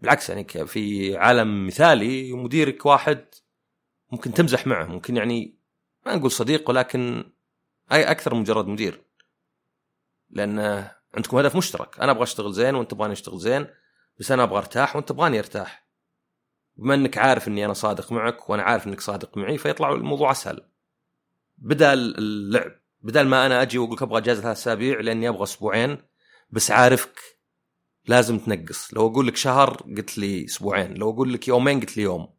بالعكس 0.00 0.30
يعني 0.30 0.44
في 0.66 1.16
عالم 1.16 1.66
مثالي 1.66 2.32
مديرك 2.32 2.86
واحد 2.86 3.24
ممكن 4.12 4.34
تمزح 4.34 4.66
معه 4.66 4.84
ممكن 4.84 5.16
يعني 5.16 5.58
ما 6.06 6.16
نقول 6.16 6.30
صديق 6.30 6.70
ولكن 6.70 7.32
أي 7.92 8.10
أكثر 8.10 8.34
مجرد 8.34 8.66
مدير. 8.66 9.04
لأن 10.30 10.88
عندكم 11.14 11.36
هدف 11.36 11.56
مشترك. 11.56 12.00
أنا 12.00 12.12
أبغى 12.12 12.22
أشتغل 12.22 12.52
زين 12.52 12.74
وأنت 12.74 12.90
تبغاني 12.90 13.12
اشتغل 13.12 13.38
زين 13.38 13.66
بس 14.20 14.32
أنا 14.32 14.42
أبغى 14.42 14.58
أرتاح 14.58 14.96
وأنت 14.96 15.08
تبغاني 15.08 15.38
ارتاح 15.38 15.88
بما 16.76 16.94
أنك 16.94 17.18
عارف 17.18 17.48
إني 17.48 17.64
أنا 17.64 17.72
صادق 17.72 18.12
معك 18.12 18.50
وأنا 18.50 18.62
عارف 18.62 18.86
إنك 18.86 19.00
صادق 19.00 19.36
معي 19.36 19.58
فيطلع 19.58 19.92
الموضوع 19.92 20.30
أسهل. 20.30 20.68
بدل 21.58 22.14
اللعب. 22.18 22.83
بدل 23.04 23.28
ما 23.28 23.46
أنا 23.46 23.62
أجي 23.62 23.78
واقول 23.78 23.96
لك 23.96 24.02
أبغى 24.02 24.18
اجازه 24.18 24.42
ثلاث 24.42 24.56
أسابيع 24.56 25.00
لأني 25.00 25.28
أبغى 25.28 25.42
أسبوعين 25.42 25.98
بس 26.50 26.70
عارفك 26.70 27.20
لازم 28.06 28.38
تنقص. 28.38 28.94
لو 28.94 29.06
أقول 29.06 29.26
لك 29.26 29.36
شهر 29.36 29.70
قلت 29.96 30.18
لي 30.18 30.44
أسبوعين 30.44 30.94
لو 30.94 31.10
أقول 31.10 31.32
لك 31.32 31.48
يومين 31.48 31.80
قلت 31.80 31.96
لي 31.96 32.02
يوم. 32.02 32.34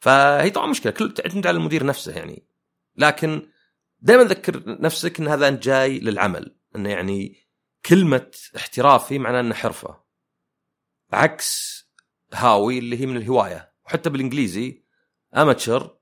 فهي 0.00 0.50
طبعا 0.50 0.66
مشكلة 0.66 0.92
كل 0.92 1.14
تعتمد 1.14 1.46
على 1.46 1.56
المدير 1.56 1.86
نفسه 1.86 2.12
يعني. 2.12 2.46
لكن 2.96 3.50
دائما 4.00 4.24
ذكر 4.24 4.82
نفسك 4.82 5.20
إن 5.20 5.28
هذا 5.28 5.48
أنت 5.48 5.62
جاي 5.62 5.98
للعمل 5.98 6.56
انه 6.76 6.90
يعني 6.90 7.36
كلمة 7.86 8.30
احترافي 8.56 9.18
معناه 9.18 9.40
إنه 9.40 9.54
حرفة. 9.54 10.00
عكس 11.12 11.78
هاوي 12.32 12.78
اللي 12.78 13.00
هي 13.00 13.06
من 13.06 13.16
الهواية 13.16 13.72
وحتى 13.84 14.10
بالإنجليزي 14.10 14.84
amateur 15.36 15.98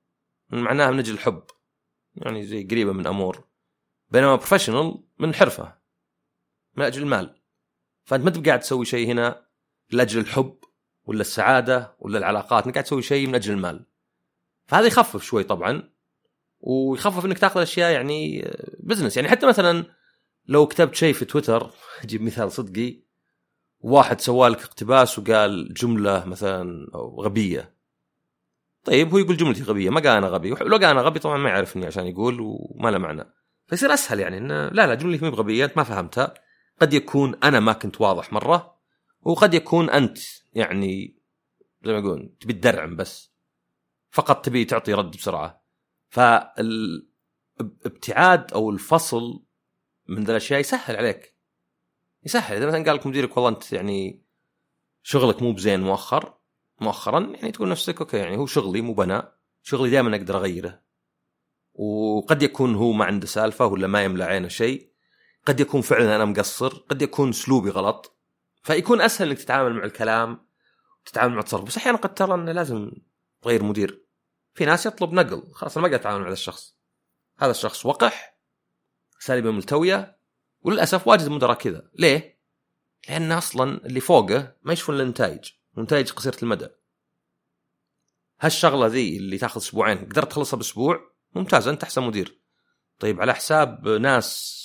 معناها 0.51 0.91
من 0.91 0.99
أجل 0.99 1.15
الحب. 1.15 1.43
يعني 2.17 2.45
زي 2.45 2.65
قريبة 2.65 2.93
من 2.93 3.07
أمور. 3.07 3.45
بينما 4.11 4.37
professional 4.37 5.05
من 5.19 5.35
حرفة 5.35 5.77
من 6.77 6.85
أجل 6.85 7.03
المال. 7.03 7.43
فأنت 8.05 8.23
ما 8.25 8.29
انت 8.29 8.47
قاعد 8.47 8.61
تسوي 8.61 8.85
شيء 8.85 9.07
هنا 9.09 9.47
لأجل 9.91 10.21
الحب 10.21 10.59
ولا 11.05 11.21
السعادة 11.21 11.97
ولا 11.99 12.19
العلاقات 12.19 12.65
إنك 12.65 12.75
قاعد 12.75 12.85
تسوي 12.85 13.03
شيء 13.03 13.27
من 13.27 13.35
أجل 13.35 13.53
المال. 13.53 13.87
فهذا 14.67 14.87
يخفف 14.87 15.23
شوي 15.23 15.45
طبعا 15.45 15.91
ويخفف 16.61 17.25
إنك 17.25 17.39
تاخذ 17.39 17.61
أشياء 17.61 17.93
يعني 17.93 18.51
business 18.81 19.17
يعني 19.17 19.29
حتى 19.29 19.47
مثلا 19.47 19.85
لو 20.47 20.67
كتبت 20.67 20.95
شيء 20.95 21.15
في 21.15 21.25
تويتر 21.25 21.71
أجيب 22.05 22.23
مثال 22.23 22.53
صدقي. 22.53 23.07
واحد 23.81 24.21
سوى 24.21 24.49
لك 24.49 24.63
اقتباس 24.63 25.19
وقال 25.19 25.75
جملة 25.75 26.25
مثلا 26.25 26.91
غبية. 26.95 27.76
طيب 28.87 29.11
هو 29.13 29.19
يقول 29.19 29.37
جملتي 29.37 29.63
غبية 29.63 29.91
ما 29.91 30.01
قال 30.01 30.17
أنا 30.17 30.27
غبي 30.27 30.51
لو 30.51 30.77
قال 30.77 30.85
أنا 30.85 31.01
غبي 31.01 31.19
طبعا 31.19 31.37
ما 31.37 31.49
يعرفني 31.49 31.87
عشان 31.87 32.07
يقول 32.07 32.37
وما 32.41 32.91
له 32.91 32.99
معنى. 32.99 33.33
فيصير 33.67 33.95
أسهل 33.95 34.21
يعني 34.21 34.39
إنه 34.39 34.69
لا 34.69 34.87
لا 34.87 34.95
جملتي 34.95 35.25
مو 35.25 35.31
بغبية 35.31 35.65
انت 35.65 35.77
ما 35.77 35.83
فهمتها. 35.83 36.35
قد 36.81 36.93
يكون 36.93 37.35
أنا 37.45 37.61
ما 37.61 37.73
كنت 37.73 38.01
واضح 38.01 38.33
مرة 38.33 38.77
وقد 39.21 39.55
يكون 39.55 39.91
أنت 39.91 40.19
يعني 40.53 41.19
زي 41.85 41.93
ما 41.93 41.99
يقولون 41.99 42.39
تبي 42.39 42.53
تدرعم 42.53 42.97
بس. 42.97 43.33
فقط 44.11 44.45
تبي 44.45 44.65
تعطي 44.65 44.93
رد 44.93 45.11
بسرعة. 45.11 45.65
فالابتعاد 46.09 46.93
أو 48.53 48.71
الفصل 48.71 49.45
من 50.09 50.25
ذا 50.25 50.31
الأشياء 50.31 50.61
يسهل 50.61 50.97
عليك. 50.97 51.37
يسهل. 52.25 52.57
إذا 52.57 52.67
مثلا 52.67 52.85
قال 52.85 52.97
لك 52.97 53.07
مديرك 53.07 53.37
والله 53.37 53.51
أنت 53.51 53.73
يعني 53.73 54.27
شغلك 55.03 55.43
مو 55.43 55.53
بزين 55.53 55.81
مؤخر 55.81 56.36
مؤخرا 56.81 57.21
يعني 57.21 57.53
تقول 57.53 57.69
نفسك 57.69 58.01
أوكي 58.01 58.17
يعني 58.17 58.37
هو 58.37 58.47
شغلي 58.47 58.81
مو 58.81 58.95
بناء 58.95 59.37
شغلي 59.63 59.91
دائما 59.91 60.17
أقدر 60.17 60.37
أغيره. 60.37 60.83
وقد 61.75 62.43
يكون 62.43 62.75
هو 62.75 62.93
ما 62.93 63.05
عنده 63.05 63.27
سالفة 63.27 63.67
ولا 63.67 63.87
ما 63.87 64.05
يملى 64.05 64.25
عينه 64.25 64.49
شيء. 64.49 64.93
قد 65.47 65.61
يكون 65.61 65.81
فعلا 65.81 66.17
أنا 66.17 66.25
مقصر. 66.25 66.69
قد 66.69 67.03
يكون 67.03 67.29
أسلوبي 67.29 67.71
غلط. 67.71 68.19
فيكون 68.63 69.01
أسهل 69.01 69.29
إنك 69.29 69.39
تتعامل 69.39 69.75
مع 69.75 69.85
الكلام 69.85 70.47
وتتعامل 71.03 71.35
مع 71.35 71.41
التصرف. 71.41 71.65
بس 71.65 71.77
أحيانا 71.77 71.99
قد 71.99 72.15
ترى 72.15 72.35
إنه 72.35 72.53
لازم 72.53 72.93
تغير 73.43 73.65
مدير. 73.65 74.07
في 74.55 74.65
ناس 74.65 74.87
يطلب 74.87 75.13
نقل. 75.13 75.53
خلاص 75.53 75.77
أنا 75.77 75.87
ما 75.87 75.93
أقدر 75.93 76.01
اتعامل 76.01 76.21
مع 76.21 76.27
هذا 76.27 76.33
الشخص. 76.33 76.77
هذا 77.39 77.51
الشخص 77.51 77.87
وقح 77.87 78.39
سالبه 79.19 79.51
ملتوية 79.51 80.19
وللأسف 80.61 81.09
واجد 81.09 81.29
مدراء 81.29 81.57
كذا. 81.57 81.91
ليه؟ 81.95 82.41
لأن 83.09 83.33
أصلا 83.33 83.87
اللي 83.87 84.01
فوقه 84.01 84.57
ما 84.63 84.73
يشوفون 84.73 85.01
النتائج. 85.01 85.51
ونتائج 85.77 86.13
قصيرة 86.13 86.37
المدى. 86.43 86.69
هالشغلة 88.41 88.87
ذي 88.87 89.17
اللي 89.17 89.39
تاخذ 89.39 89.61
أسبوعين 89.61 89.99
قدرت 89.99 90.31
تخلصها 90.31 90.57
بأسبوع؟ 90.57 91.01
ممتاز 91.35 91.69
أنت 91.69 91.83
أحسن 91.83 92.03
مدير. 92.03 92.41
طيب 92.99 93.21
على 93.21 93.35
حساب 93.35 93.89
ناس 93.89 94.63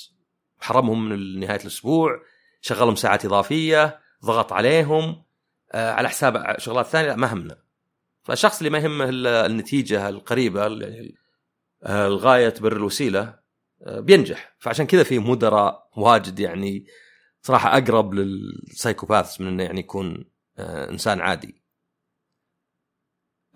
حرمهم 0.58 1.08
من 1.08 1.40
نهاية 1.40 1.60
الأسبوع 1.60 2.22
شغلهم 2.60 2.94
ساعات 2.94 3.24
إضافية 3.24 4.00
ضغط 4.24 4.52
عليهم 4.52 5.24
آه 5.72 5.92
على 5.92 6.08
حساب 6.08 6.58
شغلات 6.58 6.86
ثانية 6.86 7.08
لا 7.08 7.16
ما 7.16 7.32
همنا. 7.32 7.62
فالشخص 8.22 8.58
اللي 8.58 8.70
ما 8.70 8.78
يهمه 8.78 9.08
النتيجة 9.46 10.08
القريبة 10.08 10.66
يعني 10.66 11.14
آه 11.82 12.06
الغاية 12.06 12.48
تبرر 12.48 12.76
الوسيلة 12.76 13.38
آه 13.82 14.00
بينجح. 14.00 14.56
فعشان 14.58 14.86
كذا 14.86 15.02
في 15.02 15.18
مدراء 15.18 15.88
واجد 15.96 16.38
يعني 16.40 16.86
صراحة 17.42 17.78
أقرب 17.78 18.14
للسايكوباثs 18.14 19.40
من 19.40 19.46
إنه 19.46 19.62
يعني 19.62 19.80
يكون 19.80 20.31
إنسان 20.90 21.20
عادي. 21.20 21.62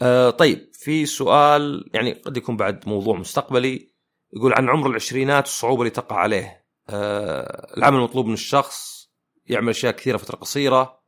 آه 0.02 0.30
طيب 0.30 0.70
في 0.72 1.06
سؤال 1.06 1.90
يعني 1.94 2.12
قد 2.12 2.36
يكون 2.36 2.56
بعد 2.56 2.88
موضوع 2.88 3.16
مستقبلي 3.16 3.92
يقول 4.32 4.52
عن 4.54 4.68
عمر 4.68 4.90
العشرينات 4.90 5.44
والصعوبة 5.44 5.82
اللي 5.82 5.90
تقع 5.90 6.16
عليه. 6.16 6.66
آه 6.88 7.76
العمل 7.76 7.96
المطلوب 7.96 8.26
من 8.26 8.32
الشخص 8.32 9.10
يعمل 9.46 9.68
أشياء 9.68 9.92
كثيرة 9.92 10.16
فترة 10.16 10.36
قصيرة 10.36 11.00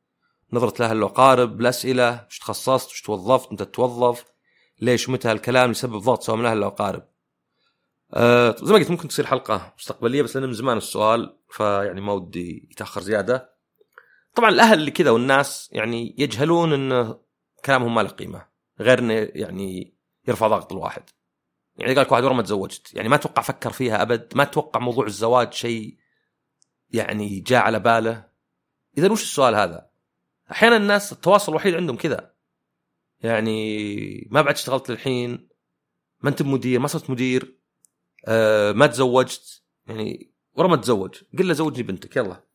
نظرة 0.53 0.75
لأهل 0.83 0.97
الأقارب 0.97 1.61
الأسئلة 1.61 2.27
وش 2.31 2.39
تخصصت 2.39 2.91
وش 2.91 3.03
توظفت 3.03 3.53
متى 3.53 3.65
تتوظف 3.65 4.25
ليش 4.81 5.09
متى 5.09 5.29
هالكلام 5.29 5.71
يسبب 5.71 5.97
ضغط 5.97 6.23
سواء 6.23 6.37
من 6.37 6.47
أهل 6.47 6.59
الأقارب. 6.59 7.09
آه 8.15 8.57
زي 8.63 8.73
ما 8.73 8.79
قلت 8.79 8.91
ممكن 8.91 9.09
تصير 9.09 9.27
حلقة 9.27 9.75
مستقبلية 9.79 10.23
بس 10.23 10.37
لأنه 10.37 10.47
من 10.47 10.53
زمان 10.53 10.77
السؤال 10.77 11.39
فيعني 11.51 12.01
ما 12.01 12.13
ودي 12.13 12.69
يتأخر 12.71 13.01
زيادة. 13.01 13.58
طبعا 14.39 14.51
الأهل 14.51 14.79
اللي 14.79 14.91
كذا 14.91 15.11
والناس 15.11 15.69
يعني 15.73 16.15
يجهلون 16.19 16.73
إن 16.73 17.15
كلامهم 17.65 17.95
ما 17.95 18.01
له 18.01 18.09
قيمة 18.09 18.47
غير 18.81 18.99
إنه 18.99 19.13
يعني 19.15 19.95
يرفع 20.29 20.49
ضغط 20.49 20.73
الواحد. 20.73 21.03
يعني 21.77 21.95
قال 21.95 22.05
لك 22.05 22.13
واحد 22.13 22.23
والله 22.23 22.37
ما 22.37 22.43
تزوجت. 22.43 22.95
يعني 22.95 23.09
ما 23.09 23.15
أتوقع 23.17 23.43
فكر 23.43 23.73
فيها 23.73 24.03
أبد 24.03 24.37
ما 24.37 24.43
أتوقع 24.43 24.81
موضوع 24.81 25.07
الزواج 25.07 25.53
شيء 25.53 25.97
يعني 26.91 27.41
جاء 27.41 27.63
على 27.63 27.79
باله. 27.79 28.29
اذا 28.99 29.13
وش 29.13 29.23
السؤال 29.23 29.55
هذا؟ 29.55 29.91
أحيانا 30.51 30.77
الناس 30.77 31.13
التواصل 31.13 31.53
الوحيد 31.53 31.75
عندهم 31.75 31.97
كذا. 31.97 32.35
يعني 33.21 34.29
ما 34.31 34.43
بعد 34.43 34.55
اشتغلت 34.55 34.91
للحين 34.91 35.49
ما 36.21 36.31
أنت 36.31 36.43
مدير 36.43 36.81
ما 36.81 36.87
صرت 36.87 37.11
مدير 37.11 37.59
آه 38.27 38.73
ما 38.73 38.87
تزوجت. 38.87 39.63
يعني 39.87 40.33
ورا 40.55 40.69
ما 40.69 40.77
تزوج 40.77 41.15
قل 41.39 41.49
له 41.49 41.55
زوجني 41.55 41.83
بنتك 41.83 42.17
يلا. 42.17 42.48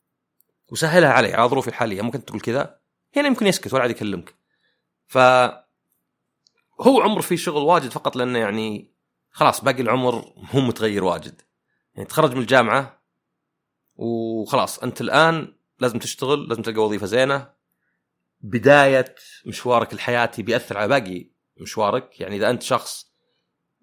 وسهلها 0.68 1.12
علي 1.12 1.34
على 1.34 1.48
ظروفي 1.48 1.68
الحالية 1.68 2.02
ممكن 2.02 2.24
تقول 2.24 2.40
كذا 2.40 2.78
هنا 3.16 3.26
يمكن 3.26 3.46
يسكت 3.46 3.74
ولا 3.74 3.82
عاد 3.82 3.90
يكلمك. 3.90 4.34
ف 5.06 5.18
هو 6.80 7.00
عمر 7.00 7.22
فيه 7.22 7.36
شغل 7.36 7.62
واجد 7.62 7.90
فقط 7.90 8.16
لأنه 8.16 8.38
يعني 8.38 8.94
خلاص 9.30 9.64
باقي 9.64 9.82
العمر 9.82 10.32
مو 10.54 10.60
متغير 10.60 11.04
واجد. 11.04 11.42
يعني 11.94 12.08
تخرج 12.08 12.34
من 12.34 12.40
الجامعة 12.40 13.02
وخلاص 13.96 14.78
أنت 14.78 15.00
الآن 15.00 15.54
لازم 15.80 15.98
تشتغل 15.98 16.48
لازم 16.48 16.62
تلقى 16.62 16.84
وظيفة 16.84 17.06
زينة. 17.06 17.54
بداية 18.40 19.14
مشوارك 19.46 19.92
الحياتي 19.92 20.42
بيأثر 20.42 20.78
على 20.78 20.88
باقي 20.88 21.30
مشوارك. 21.60 22.20
يعني 22.20 22.36
إذا 22.36 22.50
أنت 22.50 22.62
شخص 22.62 23.14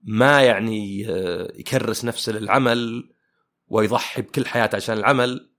ما 0.04 0.44
يعني 0.44 1.10
آه، 1.10 1.52
يكرس 1.56 2.06
نفسه 2.06 2.32
للعمل 2.32 3.12
ويضحي 3.68 4.22
بكل 4.22 4.46
حياته 4.46 4.76
عشان 4.76 4.98
العمل 4.98 5.51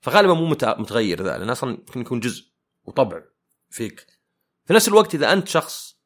فغالبا 0.00 0.34
مو 0.34 0.46
متغير 0.62 1.22
ذا 1.22 1.38
لأنه 1.38 1.52
أصلا 1.52 1.70
يمكن 1.70 2.00
يكون 2.00 2.20
جزء 2.20 2.44
وطبع 2.84 3.22
فيك. 3.70 4.06
في 4.64 4.74
نفس 4.74 4.88
الوقت 4.88 5.14
إذا 5.14 5.32
أنت 5.32 5.48
شخص 5.48 5.96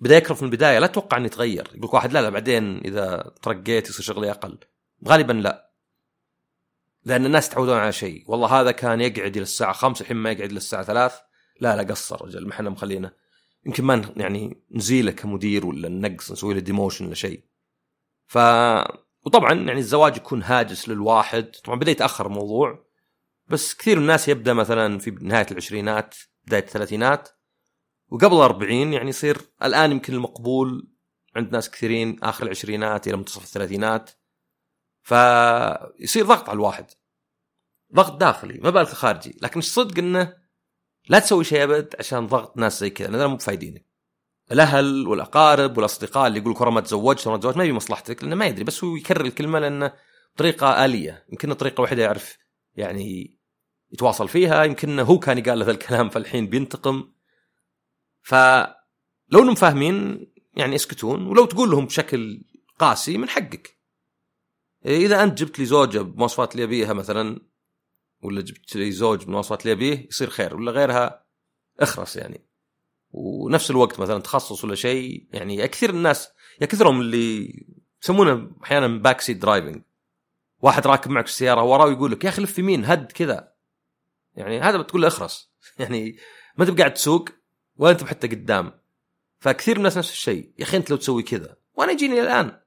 بدا 0.00 0.16
يكرف 0.16 0.42
من 0.42 0.48
البداية 0.48 0.78
لا 0.78 0.86
تتوقع 0.86 1.16
انه 1.16 1.26
يتغير 1.26 1.70
يقول 1.74 1.90
واحد 1.92 2.12
لا 2.12 2.22
لا 2.22 2.30
بعدين 2.30 2.78
إذا 2.78 3.34
ترقيت 3.42 3.88
يصير 3.88 4.04
شغلي 4.04 4.30
أقل. 4.30 4.58
غالبا 5.08 5.32
لا. 5.32 5.70
لأن 7.04 7.26
الناس 7.26 7.48
يتعودون 7.48 7.76
على 7.78 7.92
شيء. 7.92 8.24
والله 8.26 8.60
هذا 8.60 8.70
كان 8.70 9.00
يقعد 9.00 9.36
إلى 9.36 9.42
الساعة 9.42 9.72
5 9.72 10.02
الحين 10.02 10.16
ما 10.16 10.30
يقعد 10.30 10.50
إلى 10.50 10.56
الساعة 10.56 10.82
3 10.82 11.22
لا 11.60 11.76
لا 11.76 11.82
قصر 11.82 12.24
رجل 12.24 12.46
ما 12.46 12.52
إحنا 12.52 12.70
مخلينه. 12.70 13.12
يمكن 13.66 13.84
ما 13.84 14.12
يعني 14.16 14.62
نزيله 14.70 15.12
كمدير 15.12 15.66
ولا 15.66 15.88
نقص 15.88 16.32
نسوي 16.32 16.54
له 16.54 16.60
ديموشن 16.60 17.06
ولا 17.06 17.14
شيء. 17.14 17.44
ف 18.26 18.38
وطبعا 19.22 19.52
يعني 19.52 19.78
الزواج 19.78 20.16
يكون 20.16 20.42
هاجس 20.42 20.88
للواحد. 20.88 21.50
طبعا 21.64 21.78
بدأ 21.78 21.90
يتأخر 21.90 22.26
الموضوع. 22.26 22.85
بس 23.48 23.74
كثير 23.74 23.96
من 23.96 24.02
الناس 24.02 24.28
يبدأ 24.28 24.52
مثلا 24.52 24.98
في 24.98 25.10
نهاية 25.10 25.46
العشرينات 25.50 26.14
بداية 26.46 26.62
الثلاثينات 26.62 27.28
وقبل 28.08 28.36
40 28.36 28.92
يعني 28.92 29.08
يصير 29.08 29.38
الآن 29.62 29.90
يمكن 29.90 30.14
المقبول 30.14 30.88
عند 31.36 31.52
ناس 31.52 31.70
كثيرين 31.70 32.18
آخر 32.22 32.44
العشرينات 32.44 33.08
إلى 33.08 33.16
منتصف 33.16 33.42
الثلاثينات. 33.42 34.10
فيصير 35.02 36.26
ضغط 36.26 36.48
على 36.48 36.56
الواحد 36.56 36.86
ضغط 37.94 38.16
داخلي 38.16 38.58
ما 38.58 38.70
بالك 38.70 38.88
خارجي. 38.88 39.38
لكن 39.42 39.58
الصدق 39.58 39.98
إنه 39.98 40.36
لا 41.08 41.18
تسوي 41.18 41.44
شيء 41.44 41.62
أبد 41.62 41.94
عشان 41.98 42.26
ضغط 42.26 42.56
ناس 42.56 42.80
زي 42.80 42.90
كذا 42.90 43.08
لأن 43.08 43.30
مو 43.30 43.36
بفايدينك. 43.36 43.86
الأهل 44.52 45.06
والأقارب 45.06 45.76
والأصدقاء 45.76 46.26
اللي 46.26 46.38
يقول 46.38 46.72
ما 46.72 46.80
تزوجت 46.80 47.28
ما 47.28 47.36
تزوجت 47.36 47.56
ما 47.56 47.64
يبي 47.64 47.72
مصلحتك 47.72 48.22
لأنه 48.22 48.36
ما 48.36 48.46
يدري 48.46 48.64
بس 48.64 48.84
هو 48.84 48.96
يكرر 48.96 49.24
الكلمة 49.24 49.58
لأنه 49.58 49.92
طريقه 50.36 50.84
آلية 50.84 51.24
يمكن 51.32 51.50
الطريقة 51.50 51.74
الوحيده 51.78 52.02
يعرف 52.02 52.38
يعني 52.74 53.35
يتواصل 53.96 54.28
فيها 54.28 54.64
يمكن 54.64 54.98
هو 55.00 55.18
كان 55.18 55.38
يقال 55.38 55.58
له 55.58 55.70
الكلام 55.70 56.08
فالحين 56.08 56.46
بينتقم. 56.46 57.12
فلو 58.22 59.42
إنهم 59.42 59.54
فاهمين 59.54 60.26
يعني 60.56 60.74
يسكتون 60.74 61.26
ولو 61.26 61.44
تقول 61.44 61.70
لهم 61.70 61.86
بشكل 61.86 62.44
قاسي 62.78 63.18
من 63.18 63.28
حقك. 63.28 63.76
إذا 64.86 65.22
أنت 65.22 65.38
جبت 65.38 65.58
لي 65.58 65.64
زوجة 65.64 65.98
بمواصفات 65.98 66.52
اللي 66.52 66.64
أبيها 66.64 66.92
مثلا 66.92 67.40
ولا 68.22 68.40
جبت 68.40 68.76
لي 68.76 68.92
زوج 68.92 69.24
بمواصفات 69.24 69.62
اللي 69.62 69.72
أبيه 69.72 70.06
يصير 70.08 70.30
خير 70.30 70.56
ولا 70.56 70.72
غيرها 70.72 71.26
اخرس 71.80 72.16
يعني. 72.16 72.46
ونفس 73.10 73.70
الوقت 73.70 74.00
مثلا 74.00 74.18
تخصص 74.20 74.64
ولا 74.64 74.74
شيء 74.74 75.28
يعني 75.32 75.68
كثير 75.68 75.90
الناس 75.90 76.28
يا 76.60 76.66
كثرهم 76.66 77.00
اللي 77.00 77.64
يسمونه 78.02 78.50
أحيانا 78.64 78.86
backseat 78.86 79.36
driving 79.36 79.82
واحد 80.62 80.86
راكب 80.86 81.10
معك 81.10 81.26
في 81.26 81.32
السيارة 81.32 81.62
وراه 81.62 81.86
ويقول 81.86 82.12
لك 82.12 82.24
يا 82.24 82.28
أخي 82.28 82.42
لف 82.42 82.58
يمين 82.58 82.84
هد 82.84 83.12
كذا. 83.12 83.55
يعني 84.36 84.60
هذا 84.60 84.78
بتقول 84.78 85.02
له 85.02 85.08
اخرس. 85.08 85.52
يعني 85.78 86.16
ما 86.56 86.64
انت 86.64 86.78
قاعد 86.78 86.94
تسوق 86.94 87.28
ولا 87.76 87.92
انت 87.92 88.04
حتى 88.04 88.28
قدام. 88.28 88.80
فكثير 89.38 89.74
من 89.74 89.80
الناس 89.80 89.98
نفس 89.98 90.10
الشيء. 90.10 90.52
يا 90.58 90.64
أخي 90.64 90.76
أنت 90.76 90.90
لو 90.90 90.96
تسوي 90.96 91.22
كذا 91.22 91.56
وأنا 91.74 91.92
يجيني 91.92 92.20
الآن. 92.20 92.60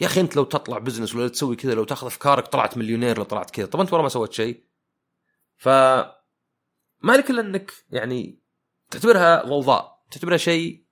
يا 0.00 0.06
أخي 0.06 0.20
أنت 0.20 0.36
لو 0.36 0.44
تطلع 0.44 0.78
business 0.78 1.14
ولا 1.14 1.28
تسوي 1.28 1.56
كذا 1.56 1.74
لو 1.74 1.84
تأخذ 1.84 2.06
أفكارك 2.06 2.46
طلعت 2.46 2.78
مليونير 2.78 3.18
لو 3.18 3.24
طلعت 3.24 3.50
كذا. 3.50 3.66
طب 3.66 3.80
أنت 3.80 3.92
ورا 3.92 4.02
ما 4.02 4.08
سويت 4.08 4.32
شيء. 4.32 4.64
ف 5.56 5.68
ما 7.02 7.12
لك 7.12 7.30
إلا 7.30 7.40
إنك 7.40 7.72
يعني 7.90 8.40
تعتبرها 8.90 9.44
ضوضاء. 9.44 10.04
تعتبرها 10.10 10.36
شيء 10.36 10.84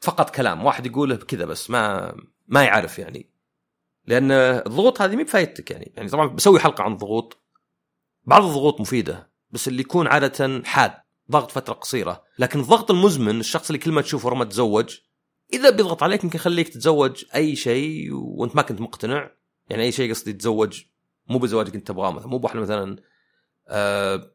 فقط 0.00 0.34
كلام. 0.34 0.64
واحد 0.64 0.86
يقوله 0.86 1.16
بكذا 1.16 1.44
بس 1.44 1.70
ما 1.70 2.14
ما 2.46 2.64
يعرف 2.64 2.98
يعني. 2.98 3.32
لأن 4.06 4.30
الضغوط 4.32 5.02
هذه 5.02 5.16
مي 5.16 5.24
بفايدتك 5.24 5.70
يعني. 5.70 5.92
يعني 5.96 6.08
طبعا 6.08 6.26
بسوي 6.26 6.60
حلقة 6.60 6.84
عن 6.84 6.92
الضغوط 6.92 7.41
بعض 8.24 8.44
الضغوط 8.44 8.80
مفيدة 8.80 9.30
بس 9.50 9.68
اللي 9.68 9.80
يكون 9.80 10.06
عادة 10.06 10.62
حاد 10.64 10.92
ضغط 11.30 11.50
فترة 11.50 11.74
قصيرة. 11.74 12.22
لكن 12.38 12.60
الضغط 12.60 12.90
المزمن 12.90 13.40
الشخص 13.40 13.68
اللي 13.68 13.78
كل 13.78 13.92
ما 13.92 14.02
تشوفه 14.02 14.28
رمى 14.28 14.44
تزوج 14.44 14.98
إذا 15.52 15.70
بيضغط 15.70 16.02
عليك 16.02 16.24
يمكن 16.24 16.36
يخليك 16.36 16.68
تتزوج 16.68 17.24
أي 17.34 17.56
شيء 17.56 18.08
وأنت 18.12 18.56
ما 18.56 18.62
كنت 18.62 18.80
مقتنع. 18.80 19.30
يعني 19.70 19.82
أي 19.82 19.92
شيء 19.92 20.10
قصدي 20.10 20.32
تتزوج 20.32 20.82
مو 21.28 21.38
بزواجك 21.38 21.74
أنت 21.74 21.88
تبغاه 21.88 22.10
مثلا 22.10 22.28
مو 22.28 22.38
بواحدة 22.38 22.60
مثلا 22.60 22.96
آه 23.68 24.32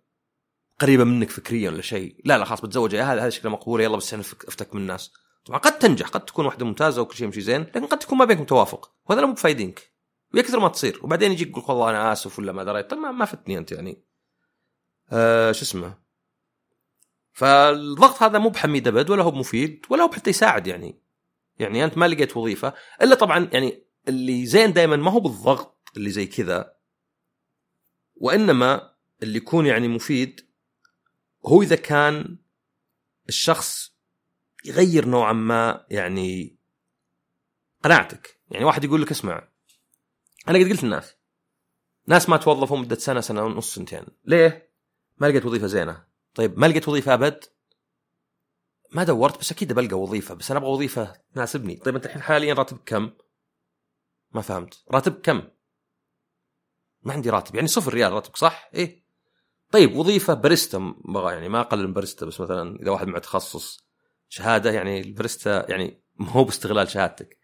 قريبة 0.79 1.03
منك 1.03 1.29
فكريا 1.29 1.69
ولا 1.69 1.81
شيء. 1.81 2.21
لا 2.25 2.37
لا 2.37 2.45
خلاص 2.45 2.61
بتزوج. 2.61 2.95
هذا 2.95 3.21
هذا 3.21 3.29
شكله 3.29 3.51
مقبول 3.51 3.81
يلا 3.81 3.97
بس 3.97 4.13
افتك 4.13 4.75
من 4.75 4.81
الناس. 4.81 5.11
طبعا 5.45 5.59
قد 5.59 5.79
تنجح 5.79 6.07
قد 6.07 6.25
تكون 6.25 6.45
واحدة 6.45 6.65
ممتازة 6.65 7.01
وكل 7.01 7.15
شيء 7.15 7.25
يمشي 7.25 7.41
زين 7.41 7.61
لكن 7.61 7.85
قد 7.85 7.99
تكون 7.99 8.17
ما 8.17 8.25
بينكم 8.25 8.43
توافق. 8.43 8.91
وهذا 9.09 9.25
مو 9.25 9.33
بفايدينك. 9.33 9.96
ويا 10.33 10.41
كثر 10.41 10.59
ما 10.59 10.67
تصير. 10.67 10.99
وبعدين 11.03 11.31
يجيك 11.31 11.47
يقول 11.47 11.63
والله 11.67 11.89
أنا 11.89 12.11
آسف 12.11 12.39
ولا 12.39 12.51
ما 12.51 12.63
دريت. 12.63 12.89
طيب 12.89 12.99
ما 12.99 13.25
فتني 13.25 13.57
أنت 13.57 13.71
يعني. 13.71 14.03
آه 15.11 15.51
شو 15.51 15.61
اسمه؟ 15.61 15.97
فالضغط 17.31 18.23
هذا 18.23 18.39
مو 18.39 18.49
بحميد 18.49 18.87
أبد 18.87 19.09
ولا 19.09 19.23
هو 19.23 19.31
مفيد 19.31 19.85
ولا 19.89 20.03
هو 20.03 20.11
حتى 20.11 20.29
يساعد 20.29 20.67
يعني. 20.67 21.01
يعني 21.59 21.83
أنت 21.83 21.97
ما 21.97 22.07
لقيت 22.07 22.37
وظيفة 22.37 22.73
إلا 23.01 23.15
طبعا 23.15 23.49
يعني 23.53 23.83
اللي 24.07 24.45
زين 24.45 24.73
دائما 24.73 24.95
ما 24.95 25.11
هو 25.11 25.19
بالضغط 25.19 25.91
اللي 25.97 26.09
زي 26.09 26.25
كذا. 26.25 26.77
وإنما 28.15 28.93
اللي 29.23 29.37
يكون 29.37 29.65
يعني 29.65 29.87
مفيد 29.87 30.47
هو 31.45 31.61
إذا 31.61 31.75
كان 31.75 32.37
الشخص 33.29 33.97
يغير 34.65 35.05
نوعا 35.05 35.33
ما 35.33 35.85
يعني 35.89 36.57
قناعتك. 37.83 38.41
يعني 38.51 38.65
واحد 38.65 38.83
يقول 38.83 39.01
لك 39.01 39.11
اسمع 39.11 39.47
أنا 40.49 40.59
قد 40.59 40.69
قلت 40.69 40.83
للناس 40.83 41.15
ناس 42.07 42.29
ما 42.29 42.37
توظفوا 42.37 42.77
مدة 42.77 42.95
سنة 42.95 43.21
سنة 43.21 43.43
ونص 43.43 43.75
سنتين. 43.75 44.05
ليه؟ 44.25 44.71
ما 45.17 45.27
لقيت 45.27 45.45
وظيفة 45.45 45.67
زينة. 45.67 46.03
طيب 46.35 46.59
ما 46.59 46.65
لقيت 46.65 46.87
وظيفة 46.87 47.13
أبد؟ 47.13 47.43
ما 48.91 49.03
دورت 49.03 49.39
بس 49.39 49.51
أكيد 49.51 49.73
بلقى 49.73 49.99
وظيفة 49.99 50.35
بس 50.35 50.51
أنا 50.51 50.59
أبغى 50.59 50.71
وظيفة 50.71 51.13
تناسبني. 51.33 51.75
طيب 51.75 51.95
أنت 51.95 52.05
الحين 52.05 52.21
حاليا 52.21 52.53
راتبك 52.53 52.81
كم؟ 52.85 53.11
ما 54.31 54.41
فهمت. 54.41 54.83
راتبك 54.91 55.21
كم؟ 55.21 55.41
ما 57.03 57.13
عندي 57.13 57.29
راتب. 57.29 57.55
يعني 57.55 57.67
صفر 57.67 57.93
ريال 57.93 58.11
راتبك 58.11 58.37
صح؟ 58.37 58.69
إيه. 58.73 59.03
طيب 59.71 59.95
وظيفة 59.95 60.33
باريستا 60.33 60.95
بغى 61.05 61.33
يعني 61.33 61.49
ما 61.49 61.59
أقل 61.59 61.87
من 61.87 61.93
باريستا 61.93 62.25
بس 62.25 62.41
مثلا 62.41 62.79
إذا 62.81 62.91
واحد 62.91 63.07
مع 63.07 63.19
تخصص 63.19 63.87
شهادة 64.29 64.71
يعني 64.71 65.01
الباريستا 65.01 65.71
يعني 65.71 66.01
مو 66.15 66.43
باستغلال 66.43 66.89
شهادتك. 66.89 67.36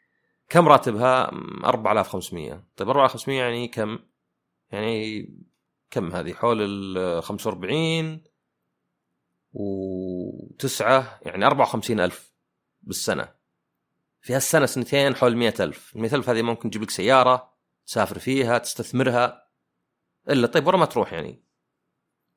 كم 0.53 0.67
راتبها؟ 0.67 1.31
4500 1.65 2.63
طيب 2.75 2.89
4500 2.89 3.39
يعني 3.39 3.67
كم؟ 3.67 3.99
يعني 4.71 5.29
كم 5.91 6.11
هذه؟ 6.11 6.33
حول 6.33 6.61
ال 6.61 7.23
45 7.23 8.23
وتسعة 9.53 11.19
يعني 11.21 11.45
54 11.45 11.99
ألف 11.99 12.33
بالسنة. 12.81 13.35
في 14.21 14.35
هالسنة 14.35 14.65
سنتين 14.65 15.15
حول 15.15 15.37
100 15.37 15.53
ألف. 15.59 15.95
100 15.95 16.15
ألف 16.15 16.29
هذه 16.29 16.41
ممكن 16.41 16.69
تجيب 16.69 16.81
لك 16.81 16.89
سيارة 16.89 17.53
تسافر 17.85 18.19
فيها 18.19 18.57
تستثمرها 18.57 19.47
إلا 20.29 20.47
طيب 20.47 20.67
ورا 20.67 20.77
ما 20.77 20.85
تروح 20.85 21.13
يعني. 21.13 21.43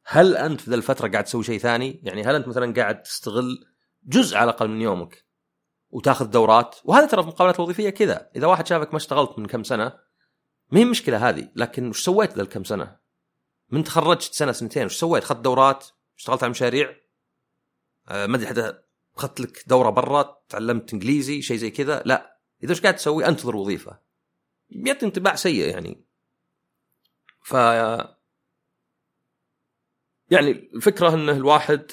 هل 0.04 0.36
أنت 0.36 0.60
في 0.60 0.70
ذا 0.70 0.76
الفترة 0.76 1.08
قاعد 1.08 1.24
تسوي 1.24 1.44
شيء 1.44 1.58
ثاني؟ 1.58 2.00
يعني 2.02 2.22
هل 2.22 2.34
أنت 2.34 2.48
مثلا 2.48 2.74
قاعد 2.74 3.02
تستغل 3.02 3.66
جزء 4.02 4.36
على 4.36 4.50
الأقل 4.50 4.68
من 4.68 4.80
يومك؟ 4.80 5.25
وتاخذ 5.90 6.30
دورات. 6.30 6.76
وهذا 6.84 7.06
ترى 7.06 7.22
في 7.22 7.28
المقابلات 7.28 7.56
الوظيفيه 7.56 7.90
كذا. 7.90 8.30
إذا 8.36 8.46
واحد 8.46 8.66
شافك 8.66 8.90
ما 8.90 8.96
اشتغلت 8.96 9.38
من 9.38 9.46
كم 9.46 9.62
سنة 9.62 9.98
ما 10.70 10.80
هي 10.80 10.84
مشكلة 10.84 11.28
هذه. 11.28 11.50
لكن 11.54 11.88
وش 11.88 12.04
سويت 12.04 12.32
ذا 12.32 12.42
الكم 12.42 12.64
سنة؟ 12.64 12.96
من 13.70 13.84
تخرجت 13.84 14.34
سنة 14.34 14.52
سنتين 14.52 14.84
وش 14.84 14.96
سويت؟ 14.96 15.22
اخذت 15.22 15.40
دورات 15.40 15.86
اشتغلت 16.18 16.42
على 16.42 16.50
مشاريع. 16.50 16.96
آه 18.08 18.26
ما 18.26 18.36
أدري 18.36 18.46
حتى 18.46 18.78
اخذت 19.16 19.40
لك 19.40 19.64
دورة 19.66 19.90
برا 19.90 20.42
تعلمت 20.48 20.92
إنجليزي 20.92 21.42
شيء 21.42 21.56
زي 21.56 21.70
كذا. 21.70 22.02
لا. 22.04 22.40
إذا 22.62 22.70
إيش 22.70 22.80
قاعد 22.80 22.96
تسوي؟ 22.96 23.26
أنتظر 23.26 23.56
وظيفة. 23.56 23.98
بيعطي 24.68 25.06
انطباع 25.06 25.34
سيء 25.34 25.68
يعني. 25.68 26.04
ف 27.42 27.52
يعني 30.30 30.50
الفكرة 30.74 31.14
إنه 31.14 31.32
الواحد 31.32 31.92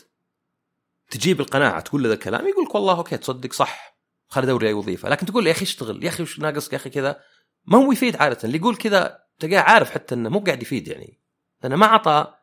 تجيب 1.14 1.42
القناعة 1.42 1.80
تقول 1.80 2.04
له 2.04 2.10
ذا 2.10 2.14
الكلام 2.14 2.48
يقول 2.48 2.66
لك 2.66 2.76
والله 2.76 2.98
okay 2.98 3.18
تصدق 3.18 3.54
صح 3.54 3.98
خليني 4.28 4.52
ادور 4.52 4.68
اي 4.68 4.74
وظيفه 4.74 5.10
لكن 5.10 5.26
تقول 5.26 5.48
يا 5.48 5.52
أخي 5.52 5.64
اشتغل 5.64 6.04
يا 6.04 6.10
أخي 6.10 6.24
وش 6.24 6.40
ناقصك 6.40 6.74
يا 6.74 6.78
أخي 6.78 6.90
كذا 6.90 7.22
ما 7.66 7.78
هو 7.78 7.92
يفيد 7.92 8.16
عادة. 8.16 8.38
اللي 8.44 8.58
يقول 8.58 8.76
كذا 8.76 9.20
تلقاه 9.40 9.60
عارف 9.60 9.92
حتى 9.92 10.16
إنه 10.16 10.30
مو 10.30 10.40
قاعد 10.40 10.62
يفيد 10.62 10.88
يعني. 10.88 11.22
لأنه 11.64 11.76
ما 11.76 11.86
أعطى 11.86 12.34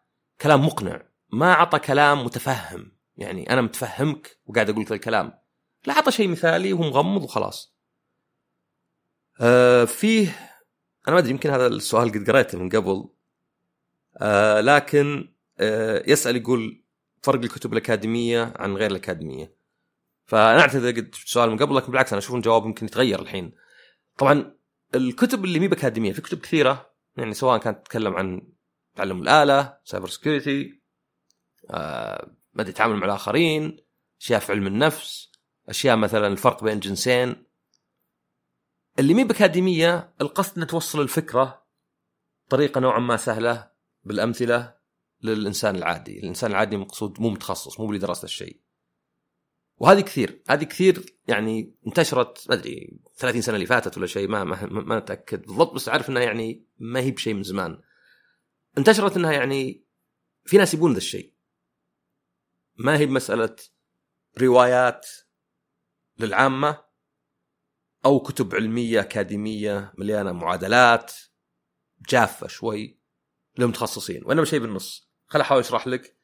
كلام 0.40 0.66
مقنع 0.66 1.02
ما 1.32 1.52
أعطى 1.52 1.78
كلام 1.78 2.24
متفهم. 2.24 2.92
يعني 3.16 3.50
أنا 3.50 3.60
متفهمك 3.60 4.40
وقاعد 4.46 4.70
أقول 4.70 4.82
لك 4.82 4.92
الكلام. 4.92 5.32
لا 5.86 5.94
أعطى 5.94 6.10
شيء 6.10 6.28
مثالي 6.28 6.72
وهو 6.72 6.82
مغمض 6.82 7.22
وخلاص. 7.22 7.76
آه 9.40 9.84
فيه 9.84 10.28
أنا 11.08 11.14
ما 11.14 11.18
أدري 11.18 11.30
يمكن 11.30 11.50
هذا 11.50 11.66
السؤال 11.66 12.12
قد 12.12 12.30
قريته 12.30 12.58
من 12.58 12.68
قبل. 12.68 13.08
آه 14.18 14.60
لكن 14.60 15.34
آه 15.58 16.02
يسأل 16.06 16.36
يقول 16.36 16.84
فرق 17.22 17.40
الكتب 17.42 17.72
الأكاديمية 17.72 18.52
عن 18.56 18.76
غير 18.76 18.90
الأكاديمية. 18.90 19.54
فأنا 20.26 20.60
أعتذر 20.60 20.90
قد 20.90 21.14
سؤال 21.14 21.50
من 21.50 21.58
قبل 21.58 21.76
لكن 21.76 21.92
بالعكس 21.92 22.12
أنا 22.12 22.18
أشوف 22.18 22.36
الجواب 22.36 22.66
يمكن 22.66 22.86
يتغير 22.86 23.22
الحين. 23.22 23.52
طبعا 24.18 24.54
الكتب 24.94 25.44
اللي 25.44 25.58
مي 25.58 25.68
بأكاديمية 25.68 26.12
في 26.12 26.20
كتب 26.20 26.38
كثيرة 26.38 26.90
يعني 27.16 27.34
سواء 27.34 27.58
كانت 27.58 27.86
تتكلم 27.86 28.14
عن 28.14 28.42
تعلم 28.96 29.22
الآلة 29.22 29.78
cyber 29.84 30.08
security 30.08 30.80
أدري 31.70 32.68
التعامل 32.68 32.96
مع 32.96 33.06
الآخرين 33.06 33.76
أشياء 34.20 34.40
في 34.40 34.52
علم 34.52 34.66
النفس 34.66 35.32
أشياء 35.68 35.96
مثلا 35.96 36.26
الفرق 36.26 36.64
بين 36.64 36.80
جنسين. 36.80 37.44
اللي 38.98 39.14
مي 39.14 39.24
بأكاديمية 39.24 40.14
القصد 40.20 40.58
ان 40.58 40.66
توصل 40.66 41.00
الفكرة 41.00 41.66
طريقه 42.48 42.80
نوعا 42.80 43.00
ما 43.00 43.16
سهلة 43.16 43.70
بالأمثلة 44.04 44.79
للإنسان 45.22 45.76
العادي، 45.76 46.18
الإنسان 46.18 46.50
العادي 46.50 46.76
مقصود 46.76 47.20
مو 47.20 47.30
متخصص 47.30 47.80
مو 47.80 47.86
اللي 47.86 47.98
درس 47.98 48.24
الشيء. 48.24 48.60
وهذه 49.76 50.00
كثير، 50.00 50.42
هذه 50.48 50.64
كثير 50.64 51.16
يعني 51.28 51.74
انتشرت 51.86 52.46
ما 52.48 52.54
أدري 52.54 53.00
30 53.16 53.42
سنة 53.42 53.54
اللي 53.54 53.66
فاتت 53.66 53.98
ولا 53.98 54.06
شيء 54.06 54.28
ما 54.28 54.44
ما, 54.44 54.66
ما 54.66 54.98
أتأكد 54.98 55.42
بالضبط 55.42 55.74
بس 55.74 55.88
أعرف 55.88 56.08
إنها 56.10 56.22
يعني 56.22 56.66
ما 56.78 57.00
هي 57.00 57.10
بشيء 57.10 57.34
من 57.34 57.42
زمان. 57.42 57.80
انتشرت 58.78 59.16
إنها 59.16 59.32
يعني 59.32 59.84
في 60.44 60.58
ناس 60.58 60.74
يبون 60.74 60.92
ذا 60.92 60.98
الشيء. 60.98 61.34
ما 62.76 62.98
هي 62.98 63.06
بمسألة 63.06 63.56
روايات 64.40 65.06
للعامة 66.18 66.84
أو 68.04 68.20
كتب 68.20 68.54
علمية 68.54 69.00
أكاديمية 69.00 69.92
مليانة 69.98 70.32
معادلات 70.32 71.12
جافة 72.08 72.46
شوي 72.46 73.00
للمتخصصين 73.58 74.24
وإنما 74.24 74.44
شيء 74.44 74.60
بالنص 74.60 75.09
خل 75.30 75.40
أحاول 75.40 75.60
أشرح 75.60 75.86
لك 75.86 76.16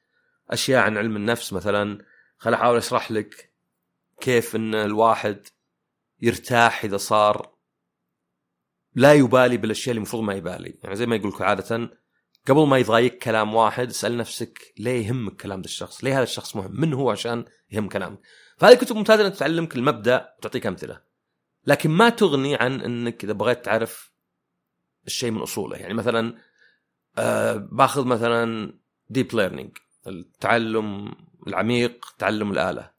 أشياء 0.51 0.83
عن 0.83 0.97
علم 0.97 1.17
النفس 1.17 1.53
مثلا 1.53 2.05
خل 2.39 2.55
أحاول 2.55 2.77
أشرح 2.77 3.11
لك 3.11 3.53
كيف 4.21 4.57
إن 4.57 4.75
الواحد 4.75 5.47
يرتاح 6.21 6.85
إذا 6.85 6.97
صار 6.97 7.57
لا 8.95 9.13
يبالي 9.13 9.57
بالأشياء 9.57 9.91
اللي 9.91 9.99
المفروض 9.99 10.23
ما 10.23 10.35
يبالي 10.35 10.79
يعني 10.83 10.97
زي 10.97 11.07
ما 11.07 11.17
يقول 11.17 11.29
لك 11.29 11.43
عادة 11.43 11.91
قبل 12.47 12.67
ما 12.67 12.79
يضايق 12.79 13.19
كلام 13.19 13.55
واحد 13.55 13.89
اسأل 13.89 14.17
نفسك 14.17 14.75
ليه 14.79 15.07
يهمك 15.07 15.37
كلام 15.37 15.61
ذا 15.61 15.65
الشخص؟ 15.65 16.05
ليه 16.05 16.17
هذا 16.17 16.23
الشخص 16.23 16.57
مهم؟ 16.57 16.81
من 16.81 16.93
هو 16.93 17.11
عشان 17.11 17.45
يهم 17.71 17.89
كلامك؟ 17.89 18.19
فهذه 18.57 18.73
الكتب 18.73 18.97
ممتازة 18.97 19.27
إنك 19.27 19.37
تعلمك 19.37 19.77
المبدأ 19.77 20.35
وتعطيك 20.39 20.67
أمثلة. 20.67 21.01
لكن 21.67 21.91
ما 21.91 22.09
تغني 22.09 22.57
عن 22.57 22.81
إنك 22.81 23.25
إذا 23.25 23.33
بغيت 23.33 23.65
تعرف 23.65 24.13
الشيء 25.07 25.31
من 25.31 25.41
أصوله، 25.41 25.77
يعني 25.77 25.95
مثلا 25.95 26.39
آه 27.19 27.55
باخذ 27.57 28.05
مثلا 28.05 28.73
deep 29.11 29.35
learning 29.35 29.79
التعلم 30.07 31.15
العميق 31.47 32.15
تعلم 32.19 32.53
الآلة. 32.53 32.91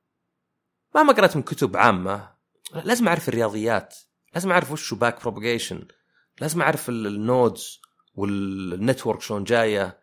مهما 0.95 1.13
قرأت 1.13 1.35
من 1.35 1.41
كتب 1.41 1.77
عامة. 1.77 2.29
لازم 2.83 3.07
أعرف 3.07 3.29
الرياضيات. 3.29 3.95
لازم 4.33 4.51
أعرف 4.51 4.71
وش 4.71 4.93
back 4.93 5.21
propagation 5.21 5.87
لازم 6.41 6.61
أعرف 6.61 6.89
ال 6.89 7.05
nodes 7.05 7.81
وال 8.15 8.39
network 8.39 9.21
شلون 9.21 9.43
جاية. 9.43 9.99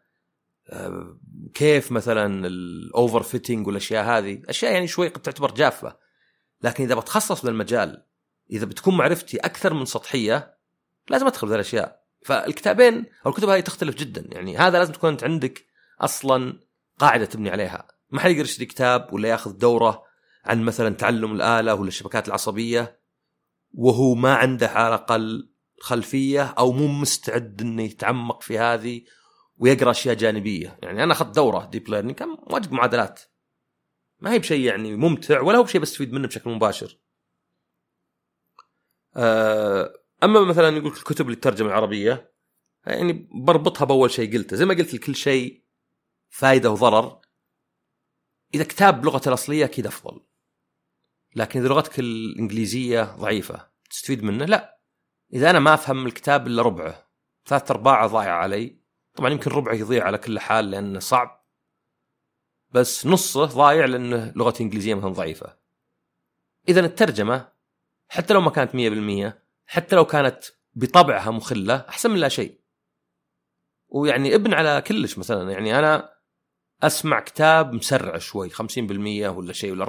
آه، 0.68 1.18
كيف 1.54 1.92
مثلا 1.92 2.46
ال 2.46 3.22
overfitting 3.22 3.66
والأشياء 3.66 4.04
هذه. 4.04 4.42
أشياء 4.48 4.72
يعني 4.72 4.86
شوي 4.86 5.08
قد 5.08 5.22
تعتبر 5.22 5.50
جافة. 5.50 5.96
لكن 6.62 6.84
إذا 6.84 6.94
بتخصص 6.94 7.44
بالمجال 7.44 8.04
إذا 8.50 8.66
بتكون 8.66 8.96
معرفتي 8.96 9.36
أكثر 9.36 9.74
من 9.74 9.84
سطحية 9.84 10.54
لازم 11.08 11.26
أدخل 11.26 11.48
في 11.48 11.54
الأشياء. 11.54 12.04
فالكتابين 12.22 13.06
أو 13.26 13.30
الكتب 13.30 13.48
هذه 13.48 13.60
تختلف 13.60 13.94
جدا. 13.94 14.28
يعني 14.32 14.56
هذا 14.56 14.78
لازم 14.78 14.92
تكون 14.92 15.10
انت 15.10 15.24
عندك 15.24 15.73
أصلا 16.00 16.60
قاعدة 16.98 17.24
تبني 17.24 17.50
عليها. 17.50 17.88
ما 18.10 18.20
حد 18.20 18.30
يقدر 18.30 18.44
يشتري 18.44 18.66
كتاب 18.66 19.12
ولا 19.12 19.28
يأخذ 19.28 19.58
دورة 19.58 20.04
عن 20.44 20.62
مثلا 20.62 20.94
تعلم 20.94 21.32
الآلة 21.32 21.74
ولا 21.74 21.88
الشبكات 21.88 22.28
العصبية 22.28 23.00
وهو 23.72 24.14
ما 24.14 24.34
عنده 24.34 24.68
على 24.68 24.88
الأقل 24.88 25.54
خلفية 25.80 26.42
أو 26.42 26.72
مو 26.72 26.86
مستعد 26.86 27.60
إنه 27.60 27.82
يتعمق 27.82 28.42
في 28.42 28.58
هذه 28.58 29.02
ويقرأ 29.56 29.90
أشياء 29.90 30.14
جانبية. 30.14 30.78
يعني 30.82 31.04
أنا 31.04 31.12
أخذت 31.12 31.34
دورة 31.34 31.64
deep 31.64 31.88
learning 31.88 32.14
كان 32.16 32.36
واجد 32.40 32.72
معادلات. 32.72 33.20
ما 34.20 34.32
هي 34.32 34.38
بشيء 34.38 34.60
يعني 34.60 34.96
ممتع 34.96 35.40
ولا 35.40 35.58
هو 35.58 35.62
بشيء 35.62 35.80
بستفيد 35.80 36.12
منه 36.12 36.28
بشكل 36.28 36.50
مباشر. 36.50 36.98
آه، 39.16 39.92
أما 40.22 40.40
مثلا 40.40 40.76
يقول 40.76 40.92
الكتب 40.92 41.24
اللي 41.24 41.34
الترجمه 41.34 41.68
العربية 41.68 42.34
يعني 42.86 43.28
بربطها 43.44 43.84
بأول 43.84 44.10
شيء 44.10 44.32
قلته. 44.32 44.56
زي 44.56 44.64
ما 44.64 44.74
قلت 44.74 44.94
لكل 44.94 45.14
شيء 45.14 45.63
فائده 46.34 46.70
وضرر. 46.70 47.20
إذا 48.54 48.64
كتاب 48.64 49.00
بلغته 49.00 49.28
الأصلية 49.28 49.64
أكيد 49.64 49.86
أفضل. 49.86 50.20
لكن 51.36 51.60
إذا 51.60 51.68
لغتك 51.68 51.98
الإنجليزية 51.98 53.02
ضعيفة 53.02 53.68
تستفيد 53.90 54.22
منه؟ 54.24 54.44
لا. 54.44 54.78
إذا 55.32 55.50
أنا 55.50 55.58
ما 55.58 55.74
أفهم 55.74 56.06
الكتاب 56.06 56.46
إلا 56.46 56.62
ربعه 56.62 57.08
ثلاث 57.46 57.70
أرباعه 57.70 58.06
ضايع 58.06 58.32
علي. 58.32 58.78
طبعا 59.14 59.30
يمكن 59.30 59.50
ربعه 59.50 59.74
يضيع 59.74 60.04
على 60.04 60.18
كل 60.18 60.38
حال 60.38 60.70
لأنه 60.70 60.98
صعب. 60.98 61.44
بس 62.70 63.06
نصه 63.06 63.44
ضايع 63.44 63.84
لأنه 63.84 64.32
لغتي 64.36 64.58
الإنجليزية 64.58 64.94
مثلا 64.94 65.10
ضعيفة. 65.10 65.56
إذا 66.68 66.80
الترجمة 66.80 67.52
حتى 68.08 68.34
لو 68.34 68.40
ما 68.40 68.50
كانت 68.50 68.74
100% 68.74 69.42
حتى 69.66 69.96
لو 69.96 70.04
كانت 70.04 70.44
بطبعها 70.74 71.30
مخلة 71.30 71.76
أحسن 71.88 72.10
من 72.10 72.16
لا 72.16 72.28
شيء. 72.28 72.60
ويعني 73.88 74.34
ابن 74.34 74.54
على 74.54 74.82
كلش 74.86 75.18
مثلا. 75.18 75.52
يعني 75.52 75.78
أنا 75.78 76.13
أسمع 76.86 77.20
كتاب 77.20 77.72
مسرع 77.72 78.18
شوي 78.18 78.50
50% 78.50 78.60
ولا 79.26 79.52
شيء 79.52 79.72
ولا 79.72 79.84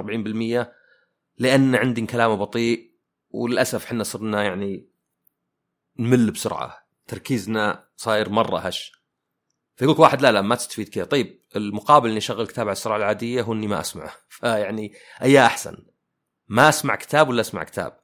40% 0.64 0.66
لأن 1.38 1.74
عندي 1.74 2.06
كلامه 2.06 2.34
بطيء 2.34 2.96
وللأسف 3.30 3.84
إحنا 3.84 4.04
صرنا 4.04 4.42
يعني 4.42 4.88
نمل 5.98 6.30
بسرعة 6.30 6.86
تركيزنا 7.06 7.88
صاير 7.96 8.28
مرة 8.28 8.58
هش. 8.58 8.92
فيقول 9.76 10.00
واحد 10.00 10.22
لا 10.22 10.32
لا 10.32 10.40
ما 10.40 10.54
تستفيد 10.54 10.88
كذا. 10.88 11.04
طيب 11.04 11.42
المقابل 11.56 12.08
إني 12.08 12.18
اشغل 12.18 12.46
كتاب 12.46 12.66
على 12.66 12.72
السرعة 12.72 12.96
العادية 12.96 13.42
هو 13.42 13.52
اني 13.52 13.66
ما 13.66 13.80
أسمعه. 13.80 14.14
فيعني 14.28 14.92
اي 15.22 15.46
أحسن. 15.46 15.86
ما 16.48 16.68
أسمع 16.68 16.96
كتاب 16.96 17.28
ولا 17.28 17.40
أسمع 17.40 17.64
كتاب. 17.64 18.00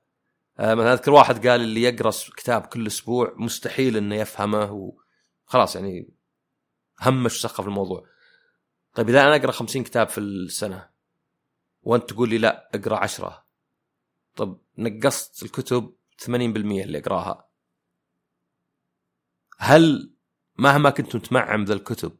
آه، 0.58 0.74
مثلا 0.74 0.92
أذكر 0.92 1.10
واحد 1.10 1.46
قال 1.46 1.60
اللي 1.60 1.82
يقرأ 1.82 2.10
كتاب 2.36 2.62
كل 2.62 2.86
أسبوع 2.86 3.34
مستحيل 3.36 3.96
إنه 3.96 4.14
يفهمه 4.14 4.94
وخلاص 5.46 5.76
يعني 5.76 6.14
همش 7.00 7.36
وسخف 7.36 7.66
الموضوع. 7.66 8.11
طيب 8.94 9.08
إذا 9.08 9.22
أنا 9.22 9.36
أقرأ 9.36 9.50
50 9.50 9.82
كتاب 9.82 10.08
في 10.08 10.18
السنة 10.18 10.88
وأنت 11.82 12.10
تقول 12.10 12.28
لي 12.28 12.38
لا 12.38 12.70
أقرأ 12.74 12.96
10 12.96 13.44
طب 14.36 14.58
نقصت 14.78 15.42
الكتب 15.42 15.92
80% 16.22 16.28
اللي 16.28 16.98
أقرأها. 16.98 17.48
هل 19.58 20.12
مهما 20.58 20.90
كنت 20.90 21.16
متمعم 21.16 21.64
ذا 21.64 21.74
الكتب 21.74 22.16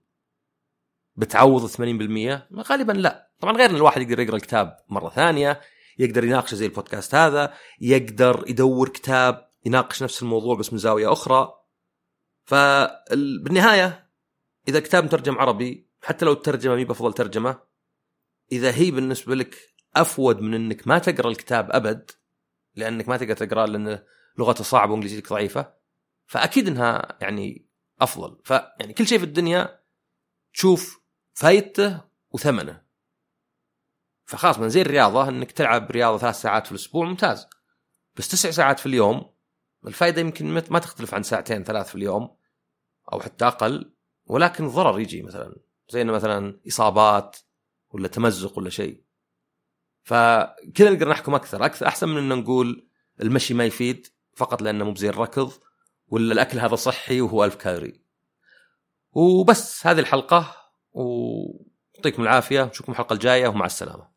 بتعوض 1.16 1.66
80% 1.66 2.62
غالبا 2.70 2.92
لا. 2.92 3.30
طبعا 3.40 3.56
غير 3.56 3.70
إن 3.70 3.76
الواحد 3.76 4.00
يقدر 4.02 4.20
يقرأ 4.20 4.36
الكتاب 4.36 4.76
مرة 4.88 5.08
ثانية 5.10 5.60
يقدر 5.98 6.24
يناقشه 6.24 6.54
زي 6.54 6.66
البودكاست 6.66 7.14
هذا 7.14 7.54
يقدر 7.80 8.44
يدور 8.48 8.88
كتاب 8.88 9.50
يناقش 9.66 10.02
نفس 10.02 10.22
الموضوع 10.22 10.56
بس 10.56 10.72
من 10.72 10.78
زاوية 10.78 11.12
أخرى. 11.12 11.54
فبالنهاية 12.44 14.10
إذا 14.68 14.80
كتاب 14.80 15.04
مترجم 15.04 15.38
عربي 15.38 15.91
حتى 16.02 16.24
لو 16.24 16.32
الترجمة 16.32 16.74
مي 16.74 16.84
بأفضل 16.84 17.12
ترجمة 17.12 17.60
إذا 18.52 18.74
هي 18.74 18.90
بالنسبة 18.90 19.34
لك 19.34 19.74
أفود 19.96 20.40
من 20.40 20.54
إنك 20.54 20.88
ما 20.88 20.98
تقرأ 20.98 21.30
الكتاب 21.30 21.70
أبد 21.70 22.10
لأنك 22.74 23.08
ما 23.08 23.16
تقدر 23.16 23.34
تقرأه 23.34 23.66
لأن 23.66 24.02
لغته 24.38 24.64
صعبة 24.64 24.92
وإنجليزيتك 24.92 25.30
ضعيفة 25.30 25.74
فأكيد 26.26 26.68
إنها 26.68 27.18
يعني 27.20 27.66
أفضل. 28.00 28.40
فيعني 28.44 28.92
كل 28.92 29.06
شيء 29.06 29.18
في 29.18 29.24
الدنيا 29.24 29.80
تشوف 30.54 31.00
فايدته 31.32 32.00
وثمنه. 32.30 32.82
فخلاص 34.24 34.58
من 34.58 34.68
زي 34.68 34.80
الرياضه 34.80 35.28
إنك 35.28 35.52
تلعب 35.52 35.90
رياضة 35.90 36.18
ثلاث 36.18 36.40
ساعات 36.40 36.66
في 36.66 36.72
الأسبوع 36.72 37.06
ممتاز. 37.06 37.46
بس 38.16 38.28
تسع 38.28 38.50
ساعات 38.50 38.78
في 38.80 38.86
اليوم 38.86 39.34
الفائده 39.86 40.20
يمكن 40.20 40.62
ما 40.70 40.78
تختلف 40.78 41.14
عن 41.14 41.22
ساعتين 41.22 41.64
ثلاث 41.64 41.88
في 41.88 41.94
اليوم 41.94 42.36
أو 43.12 43.20
حتى 43.20 43.46
أقل 43.46 43.92
ولكن 44.26 44.64
الضرر 44.64 45.00
يجي 45.00 45.22
مثلا. 45.22 45.56
زي 45.88 46.02
إنه 46.02 46.12
مثلا 46.12 46.60
إصابات 46.68 47.36
ولا 47.90 48.08
تمزق 48.08 48.58
ولا 48.58 48.70
شيء. 48.70 49.02
فكذا 50.02 50.90
نقدر 50.90 51.08
نحكم 51.08 51.34
أكثر. 51.34 51.64
أكثر 51.64 51.86
أحسن 51.86 52.08
من 52.08 52.16
ان 52.16 52.38
نقول 52.38 52.88
المشي 53.20 53.54
ما 53.54 53.64
يفيد 53.64 54.06
فقط 54.36 54.62
لأنه 54.62 54.84
مو 54.84 54.94
زي 54.94 55.08
الركض 55.08 55.52
ولا 56.08 56.32
الأكل 56.32 56.58
هذا 56.58 56.74
صحي 56.74 57.20
وهو 57.20 57.44
ألف 57.44 57.54
كالوري. 57.54 58.00
وبس 59.12 59.86
هذه 59.86 60.00
الحلقة 60.00 60.56
ويعطيكم 60.92 62.22
العافية. 62.22 62.64
نشوفكم 62.64 62.92
الحلقة 62.92 63.12
الجاية 63.14 63.48
ومع 63.48 63.66
السلامة. 63.66 64.11